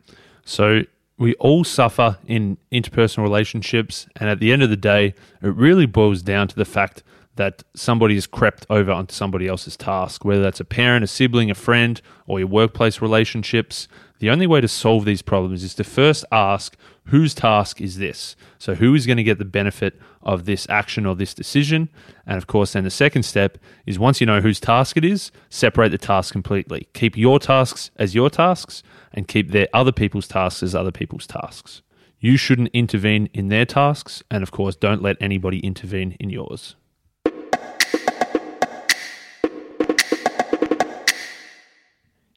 So 0.46 0.84
we 1.18 1.34
all 1.34 1.64
suffer 1.64 2.18
in 2.26 2.58
interpersonal 2.72 3.24
relationships, 3.24 4.06
and 4.16 4.30
at 4.30 4.38
the 4.38 4.52
end 4.52 4.62
of 4.62 4.70
the 4.70 4.76
day, 4.76 5.14
it 5.42 5.54
really 5.54 5.86
boils 5.86 6.22
down 6.22 6.48
to 6.48 6.56
the 6.56 6.64
fact 6.64 7.02
that 7.34 7.62
somebody 7.74 8.14
has 8.14 8.26
crept 8.26 8.66
over 8.68 8.90
onto 8.90 9.14
somebody 9.14 9.46
else's 9.46 9.76
task, 9.76 10.24
whether 10.24 10.42
that's 10.42 10.60
a 10.60 10.64
parent, 10.64 11.04
a 11.04 11.06
sibling, 11.06 11.50
a 11.50 11.54
friend, 11.54 12.00
or 12.26 12.38
your 12.38 12.48
workplace 12.48 13.00
relationships. 13.00 13.88
The 14.18 14.30
only 14.30 14.46
way 14.46 14.60
to 14.60 14.68
solve 14.68 15.04
these 15.04 15.22
problems 15.22 15.62
is 15.62 15.74
to 15.74 15.84
first 15.84 16.24
ask 16.32 16.76
whose 17.08 17.34
task 17.34 17.80
is 17.80 17.98
this? 17.98 18.36
So, 18.58 18.74
who 18.74 18.94
is 18.94 19.06
going 19.06 19.16
to 19.16 19.22
get 19.22 19.38
the 19.38 19.44
benefit 19.44 20.00
of 20.22 20.44
this 20.44 20.66
action 20.68 21.06
or 21.06 21.14
this 21.14 21.34
decision? 21.34 21.88
And 22.26 22.36
of 22.38 22.46
course, 22.46 22.72
then 22.72 22.84
the 22.84 22.90
second 22.90 23.24
step 23.24 23.58
is 23.86 23.98
once 23.98 24.20
you 24.20 24.26
know 24.26 24.40
whose 24.40 24.60
task 24.60 24.96
it 24.96 25.04
is, 25.04 25.30
separate 25.48 25.90
the 25.90 25.98
task 25.98 26.32
completely. 26.32 26.88
Keep 26.94 27.16
your 27.16 27.38
tasks 27.38 27.90
as 27.96 28.14
your 28.14 28.30
tasks 28.30 28.82
and 29.12 29.26
keep 29.26 29.50
their 29.50 29.68
other 29.72 29.92
people's 29.92 30.28
tasks 30.28 30.62
as 30.62 30.74
other 30.74 30.92
people's 30.92 31.26
tasks. 31.26 31.82
You 32.20 32.36
shouldn't 32.36 32.70
intervene 32.72 33.28
in 33.32 33.48
their 33.48 33.64
tasks, 33.64 34.22
and 34.30 34.42
of 34.42 34.50
course, 34.50 34.76
don't 34.76 35.02
let 35.02 35.16
anybody 35.20 35.60
intervene 35.60 36.16
in 36.18 36.30
yours. 36.30 36.74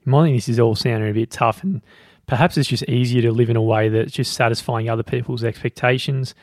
Think 0.05 0.37
this 0.37 0.49
is 0.49 0.59
all 0.59 0.75
sounding 0.75 1.09
a 1.09 1.13
bit 1.13 1.31
tough, 1.31 1.63
and 1.63 1.81
perhaps 2.31 2.55
it's 2.55 2.69
just 2.69 2.83
easier 2.83 3.21
to 3.21 3.29
live 3.29 3.49
in 3.49 3.57
a 3.57 3.61
way 3.61 3.89
that's 3.89 4.13
just 4.13 4.31
satisfying 4.31 4.89
other 4.89 5.03
people's 5.03 5.43
expectations. 5.43 6.33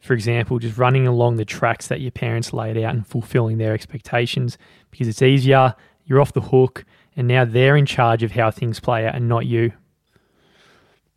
For 0.00 0.14
example, 0.14 0.58
just 0.58 0.78
running 0.78 1.06
along 1.06 1.36
the 1.36 1.44
tracks 1.44 1.88
that 1.88 2.00
your 2.00 2.10
parents 2.10 2.54
laid 2.54 2.78
out 2.78 2.94
and 2.94 3.06
fulfilling 3.06 3.58
their 3.58 3.74
expectations 3.74 4.56
because 4.90 5.08
it's 5.08 5.20
easier, 5.20 5.74
you're 6.06 6.22
off 6.22 6.32
the 6.32 6.40
hook, 6.40 6.86
and 7.18 7.28
now 7.28 7.44
they're 7.44 7.76
in 7.76 7.84
charge 7.84 8.22
of 8.22 8.32
how 8.32 8.50
things 8.50 8.80
play 8.80 9.06
out 9.06 9.14
and 9.14 9.28
not 9.28 9.44
you. 9.44 9.74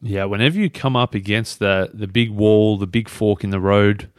Yeah, 0.02 0.26
whenever 0.26 0.60
you 0.60 0.70
come 0.70 0.98
up 0.98 1.16
against 1.16 1.60
the 1.60 1.90
the 1.94 2.08
big 2.08 2.30
wall, 2.30 2.78
the 2.78 2.88
big 2.88 3.08
fork 3.08 3.46
in 3.46 3.52
the 3.52 3.60
road, 3.62 4.10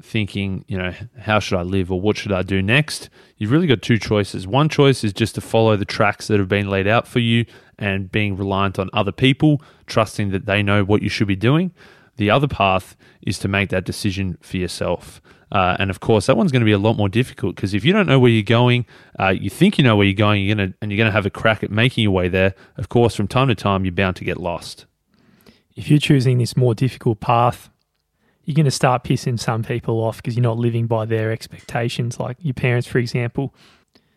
thinking, 0.00 0.64
you 0.68 0.78
know, 0.78 0.94
how 1.18 1.38
should 1.38 1.58
I 1.58 1.62
live 1.62 1.90
or 1.90 2.00
what 2.00 2.16
should 2.16 2.32
I 2.32 2.42
do 2.42 2.62
next? 2.62 3.10
You've 3.36 3.50
really 3.50 3.66
got 3.66 3.82
two 3.82 3.98
choices. 3.98 4.46
One 4.46 4.68
choice 4.68 5.02
is 5.02 5.12
just 5.12 5.34
to 5.34 5.40
follow 5.40 5.76
the 5.76 5.84
tracks 5.84 6.28
that 6.28 6.38
have 6.38 6.48
been 6.48 6.68
laid 6.68 6.86
out 6.86 7.08
for 7.08 7.18
you 7.18 7.44
and 7.78 8.10
being 8.10 8.36
reliant 8.36 8.78
on 8.78 8.90
other 8.92 9.12
people, 9.12 9.62
trusting 9.86 10.30
that 10.30 10.46
they 10.46 10.62
know 10.62 10.84
what 10.84 11.02
you 11.02 11.08
should 11.08 11.28
be 11.28 11.36
doing. 11.36 11.72
The 12.16 12.30
other 12.30 12.48
path 12.48 12.96
is 13.22 13.38
to 13.40 13.48
make 13.48 13.70
that 13.70 13.84
decision 13.84 14.38
for 14.40 14.56
yourself. 14.56 15.20
Uh, 15.50 15.76
and 15.78 15.88
of 15.90 16.00
course, 16.00 16.26
that 16.26 16.36
one's 16.36 16.52
going 16.52 16.60
to 16.60 16.66
be 16.66 16.72
a 16.72 16.78
lot 16.78 16.96
more 16.96 17.08
difficult 17.08 17.56
because 17.56 17.74
if 17.74 17.84
you 17.84 17.92
don't 17.92 18.06
know 18.06 18.18
where 18.18 18.30
you're 18.30 18.42
going, 18.42 18.84
uh, 19.18 19.28
you 19.28 19.48
think 19.48 19.78
you 19.78 19.84
know 19.84 19.96
where 19.96 20.06
you're 20.06 20.14
going, 20.14 20.44
you're 20.44 20.56
to, 20.56 20.74
and 20.82 20.90
you're 20.90 20.98
going 20.98 21.08
to 21.08 21.12
have 21.12 21.26
a 21.26 21.30
crack 21.30 21.62
at 21.62 21.70
making 21.70 22.02
your 22.02 22.12
way 22.12 22.28
there. 22.28 22.54
Of 22.76 22.88
course, 22.88 23.14
from 23.14 23.28
time 23.28 23.48
to 23.48 23.54
time, 23.54 23.84
you're 23.84 23.92
bound 23.92 24.16
to 24.16 24.24
get 24.24 24.36
lost. 24.36 24.84
If 25.74 25.88
you're 25.88 26.00
choosing 26.00 26.38
this 26.38 26.56
more 26.56 26.74
difficult 26.74 27.20
path, 27.20 27.70
you're 28.48 28.54
going 28.54 28.64
to 28.64 28.70
start 28.70 29.04
pissing 29.04 29.38
some 29.38 29.62
people 29.62 30.00
off 30.00 30.16
because 30.16 30.34
you're 30.34 30.42
not 30.42 30.56
living 30.56 30.86
by 30.86 31.04
their 31.04 31.30
expectations, 31.30 32.18
like 32.18 32.38
your 32.40 32.54
parents, 32.54 32.88
for 32.88 32.96
example. 32.96 33.54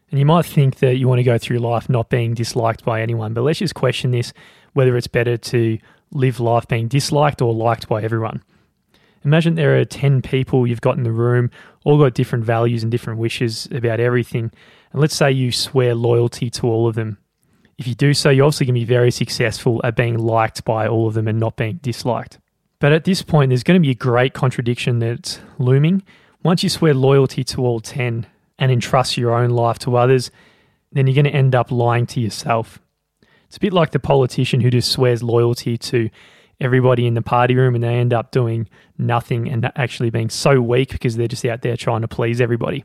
And 0.09 0.17
you 0.19 0.25
might 0.25 0.45
think 0.45 0.77
that 0.77 0.95
you 0.95 1.09
want 1.09 1.19
to 1.19 1.23
go 1.23 1.37
through 1.37 1.59
life 1.59 1.89
not 1.89 2.09
being 2.09 2.33
disliked 2.33 2.85
by 2.85 3.01
anyone, 3.01 3.33
but 3.33 3.41
let's 3.41 3.59
just 3.59 3.75
question 3.75 4.11
this 4.11 4.31
whether 4.71 4.95
it's 4.95 5.07
better 5.07 5.35
to 5.35 5.77
live 6.13 6.39
life 6.39 6.65
being 6.69 6.87
disliked 6.87 7.41
or 7.41 7.53
liked 7.53 7.89
by 7.89 8.01
everyone. 8.01 8.41
Imagine 9.25 9.55
there 9.55 9.77
are 9.77 9.83
10 9.83 10.21
people 10.21 10.65
you've 10.65 10.79
got 10.79 10.95
in 10.95 11.03
the 11.03 11.11
room, 11.11 11.51
all 11.83 11.99
got 11.99 12.13
different 12.13 12.45
values 12.45 12.83
and 12.83 12.91
different 12.91 13.19
wishes 13.19 13.67
about 13.69 13.99
everything. 13.99 14.49
And 14.93 15.01
let's 15.01 15.13
say 15.13 15.29
you 15.29 15.51
swear 15.51 15.93
loyalty 15.93 16.49
to 16.51 16.67
all 16.67 16.87
of 16.87 16.95
them. 16.95 17.17
If 17.77 17.85
you 17.85 17.95
do 17.95 18.13
so, 18.13 18.29
you're 18.29 18.45
obviously 18.45 18.67
going 18.67 18.75
to 18.75 18.79
be 18.79 18.85
very 18.85 19.11
successful 19.11 19.81
at 19.83 19.97
being 19.97 20.17
liked 20.17 20.63
by 20.63 20.87
all 20.87 21.09
of 21.09 21.15
them 21.15 21.27
and 21.27 21.37
not 21.37 21.57
being 21.57 21.79
disliked. 21.81 22.39
But 22.81 22.93
at 22.93 23.03
this 23.03 23.21
point, 23.21 23.49
there's 23.49 23.61
going 23.61 23.79
to 23.79 23.85
be 23.85 23.91
a 23.91 23.95
great 23.95 24.33
contradiction 24.33 24.97
that's 24.97 25.39
looming. 25.59 26.01
Once 26.43 26.63
you 26.63 26.69
swear 26.69 26.95
loyalty 26.95 27.43
to 27.43 27.61
all 27.61 27.79
10 27.79 28.25
and 28.57 28.71
entrust 28.71 29.17
your 29.17 29.35
own 29.35 29.51
life 29.51 29.77
to 29.79 29.95
others, 29.95 30.31
then 30.91 31.05
you're 31.05 31.13
going 31.13 31.31
to 31.31 31.37
end 31.37 31.53
up 31.53 31.71
lying 31.71 32.07
to 32.07 32.19
yourself. 32.19 32.79
It's 33.45 33.57
a 33.57 33.59
bit 33.59 33.71
like 33.71 33.91
the 33.91 33.99
politician 33.99 34.61
who 34.61 34.71
just 34.71 34.91
swears 34.91 35.21
loyalty 35.21 35.77
to 35.77 36.09
everybody 36.59 37.05
in 37.05 37.13
the 37.13 37.21
party 37.21 37.53
room 37.53 37.75
and 37.75 37.83
they 37.83 37.93
end 37.93 38.13
up 38.13 38.31
doing 38.31 38.67
nothing 38.97 39.47
and 39.47 39.71
actually 39.75 40.09
being 40.09 40.31
so 40.31 40.59
weak 40.59 40.89
because 40.89 41.15
they're 41.15 41.27
just 41.27 41.45
out 41.45 41.61
there 41.61 41.77
trying 41.77 42.01
to 42.01 42.07
please 42.07 42.41
everybody. 42.41 42.83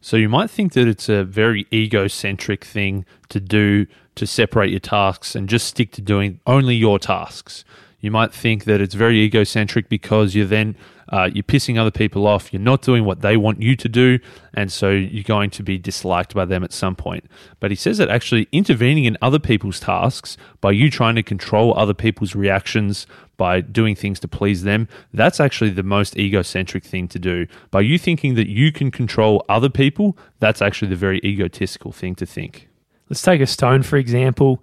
So 0.00 0.16
you 0.16 0.28
might 0.28 0.50
think 0.50 0.74
that 0.74 0.86
it's 0.86 1.08
a 1.08 1.24
very 1.24 1.66
egocentric 1.72 2.64
thing 2.64 3.06
to 3.28 3.40
do 3.40 3.86
to 4.14 4.24
separate 4.24 4.70
your 4.70 4.80
tasks 4.80 5.34
and 5.34 5.48
just 5.48 5.66
stick 5.66 5.90
to 5.92 6.00
doing 6.00 6.38
only 6.46 6.76
your 6.76 7.00
tasks. 7.00 7.64
You 8.02 8.10
might 8.10 8.34
think 8.34 8.64
that 8.64 8.80
it's 8.80 8.94
very 8.94 9.20
egocentric 9.20 9.88
because 9.88 10.34
you're 10.34 10.46
then 10.46 10.76
uh, 11.08 11.30
you're 11.32 11.44
pissing 11.44 11.78
other 11.78 11.90
people 11.90 12.26
off. 12.26 12.52
You're 12.52 12.60
not 12.60 12.82
doing 12.82 13.04
what 13.04 13.20
they 13.20 13.36
want 13.36 13.62
you 13.62 13.76
to 13.76 13.88
do, 13.88 14.18
and 14.54 14.72
so 14.72 14.90
you're 14.90 15.22
going 15.22 15.50
to 15.50 15.62
be 15.62 15.78
disliked 15.78 16.34
by 16.34 16.44
them 16.44 16.64
at 16.64 16.72
some 16.72 16.96
point. 16.96 17.26
But 17.60 17.70
he 17.70 17.76
says 17.76 17.98
that 17.98 18.08
actually 18.08 18.48
intervening 18.50 19.04
in 19.04 19.16
other 19.22 19.38
people's 19.38 19.78
tasks 19.78 20.36
by 20.60 20.72
you 20.72 20.90
trying 20.90 21.14
to 21.14 21.22
control 21.22 21.78
other 21.78 21.94
people's 21.94 22.34
reactions 22.34 23.06
by 23.36 23.60
doing 23.60 23.94
things 23.94 24.18
to 24.20 24.28
please 24.28 24.62
them, 24.62 24.88
that's 25.14 25.38
actually 25.38 25.70
the 25.70 25.82
most 25.82 26.16
egocentric 26.16 26.84
thing 26.84 27.06
to 27.08 27.20
do. 27.20 27.46
By 27.70 27.82
you 27.82 27.98
thinking 27.98 28.34
that 28.34 28.48
you 28.48 28.72
can 28.72 28.90
control 28.90 29.44
other 29.48 29.68
people, 29.68 30.18
that's 30.40 30.60
actually 30.60 30.88
the 30.88 30.96
very 30.96 31.20
egotistical 31.24 31.92
thing 31.92 32.16
to 32.16 32.26
think. 32.26 32.68
Let's 33.08 33.22
take 33.22 33.40
a 33.40 33.46
stone, 33.46 33.82
for 33.82 33.96
example. 33.96 34.62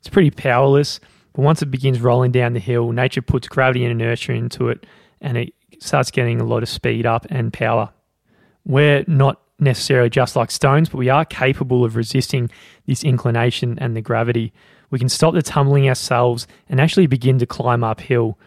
It's 0.00 0.08
pretty 0.08 0.30
powerless 0.30 0.98
but 1.32 1.42
once 1.42 1.62
it 1.62 1.70
begins 1.70 2.00
rolling 2.00 2.32
down 2.32 2.52
the 2.52 2.60
hill, 2.60 2.92
nature 2.92 3.22
puts 3.22 3.48
gravity 3.48 3.84
and 3.84 3.92
inertia 3.92 4.32
into 4.32 4.68
it 4.68 4.86
and 5.20 5.36
it 5.36 5.54
starts 5.80 6.10
getting 6.10 6.40
a 6.40 6.44
lot 6.44 6.62
of 6.62 6.68
speed 6.68 7.06
up 7.06 7.26
and 7.30 7.52
power. 7.52 7.90
We're 8.64 9.04
not 9.06 9.40
necessarily 9.58 10.10
just 10.10 10.36
like 10.36 10.50
stones, 10.50 10.88
but 10.88 10.98
we 10.98 11.08
are 11.08 11.24
capable 11.24 11.84
of 11.84 11.96
resisting 11.96 12.50
this 12.86 13.04
inclination 13.04 13.78
and 13.78 13.96
the 13.96 14.00
gravity. 14.00 14.52
We 14.90 14.98
can 14.98 15.08
stop 15.08 15.34
the 15.34 15.42
tumbling 15.42 15.88
ourselves 15.88 16.46
and 16.68 16.80
actually 16.80 17.06
begin 17.06 17.38
to 17.38 17.46
climb 17.46 17.84
uphill. 17.84 18.38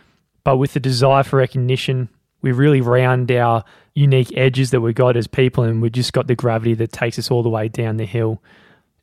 But 0.43 0.58
with 0.58 0.74
the 0.74 0.80
desire 0.80 1.24
for 1.24 1.38
recognition, 1.38 2.10
we 2.41 2.52
really 2.52 2.82
round 2.82 3.32
our 3.32 3.63
unique 3.96 4.36
edges 4.36 4.72
that 4.72 4.82
we've 4.82 4.96
got 4.96 5.15
as 5.15 5.28
people, 5.28 5.63
and 5.63 5.82
we've 5.82 5.91
just 5.91 6.13
got 6.13 6.28
the 6.28 6.36
gravity 6.36 6.74
that 6.74 6.91
takes 6.91 7.17
us 7.17 7.32
all 7.32 7.43
the 7.43 7.50
way 7.50 7.69
down 7.69 7.98
the 7.98 8.06
hill. 8.06 8.41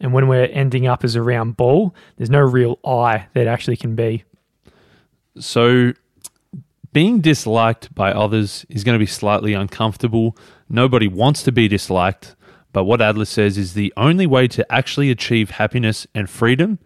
And 0.01 0.13
when 0.13 0.29
we're 0.29 0.47
ending 0.47 0.87
up 0.87 1.05
as 1.05 1.15
a 1.15 1.23
round 1.23 1.57
ball, 1.57 1.95
there's 2.17 2.31
no 2.31 2.41
real 2.41 2.79
I 2.85 3.27
that 3.35 3.47
actually 3.47 3.77
can 3.77 3.95
be. 3.95 4.25
So, 5.39 5.93
being 6.93 7.21
disliked 7.21 7.95
by 7.95 8.11
others 8.13 8.67
is 8.69 8.83
going 8.83 8.97
to 8.97 8.99
be 8.99 9.07
slightly 9.07 9.53
uncomfortable. 9.55 10.37
Nobody 10.69 11.07
wants 11.07 11.43
to 11.45 11.53
be 11.53 11.69
disliked. 11.69 12.35
But 12.73 12.85
what 12.85 13.01
Adler 13.01 13.25
says 13.25 13.59
is 13.59 13.75
the 13.75 13.93
only 13.97 14.27
way 14.27 14.49
to 14.49 14.73
actually 14.73 15.11
achieve 15.11 15.51
happiness 15.51 16.07
and 16.15 16.29
freedom 16.29 16.79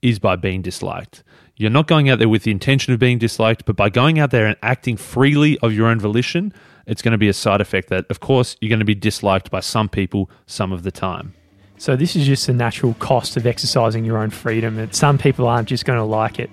is 0.00 0.18
by 0.18 0.36
being 0.36 0.62
disliked. 0.62 1.22
You're 1.56 1.70
not 1.70 1.86
going 1.86 2.08
out 2.08 2.18
there 2.18 2.28
with 2.28 2.44
the 2.44 2.50
intention 2.50 2.92
of 2.92 2.98
being 2.98 3.18
disliked, 3.18 3.64
but 3.64 3.76
by 3.76 3.88
going 3.88 4.18
out 4.18 4.30
there 4.30 4.46
and 4.46 4.56
acting 4.62 4.96
freely 4.96 5.58
of 5.58 5.72
your 5.72 5.86
own 5.86 6.00
volition, 6.00 6.52
it's 6.86 7.02
going 7.02 7.12
to 7.12 7.18
be 7.18 7.28
a 7.28 7.34
side 7.34 7.60
effect 7.60 7.88
that, 7.88 8.06
of 8.10 8.20
course, 8.20 8.56
you're 8.60 8.68
going 8.70 8.78
to 8.78 8.84
be 8.84 8.94
disliked 8.94 9.50
by 9.50 9.60
some 9.60 9.88
people 9.88 10.30
some 10.46 10.72
of 10.72 10.82
the 10.82 10.90
time. 10.90 11.34
So 11.82 11.96
this 11.96 12.14
is 12.14 12.24
just 12.24 12.46
the 12.46 12.52
natural 12.52 12.94
cost 13.00 13.36
of 13.36 13.44
exercising 13.44 14.04
your 14.04 14.18
own 14.18 14.30
freedom. 14.30 14.78
And 14.78 14.94
some 14.94 15.18
people 15.18 15.48
aren't 15.48 15.66
just 15.66 15.84
going 15.84 15.98
to 15.98 16.04
like 16.04 16.38
it. 16.38 16.48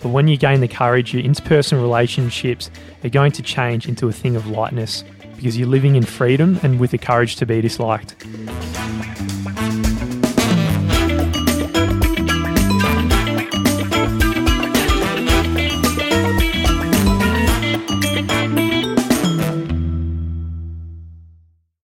But 0.00 0.10
when 0.10 0.28
you 0.28 0.36
gain 0.36 0.60
the 0.60 0.68
courage, 0.68 1.12
your 1.12 1.20
interpersonal 1.20 1.82
relationships 1.82 2.70
are 3.02 3.08
going 3.08 3.32
to 3.32 3.42
change 3.42 3.88
into 3.88 4.06
a 4.06 4.12
thing 4.12 4.36
of 4.36 4.46
lightness 4.46 5.02
because 5.34 5.58
you're 5.58 5.66
living 5.66 5.96
in 5.96 6.04
freedom 6.04 6.60
and 6.62 6.78
with 6.78 6.92
the 6.92 6.98
courage 6.98 7.34
to 7.36 7.44
be 7.44 7.60
disliked. 7.60 8.14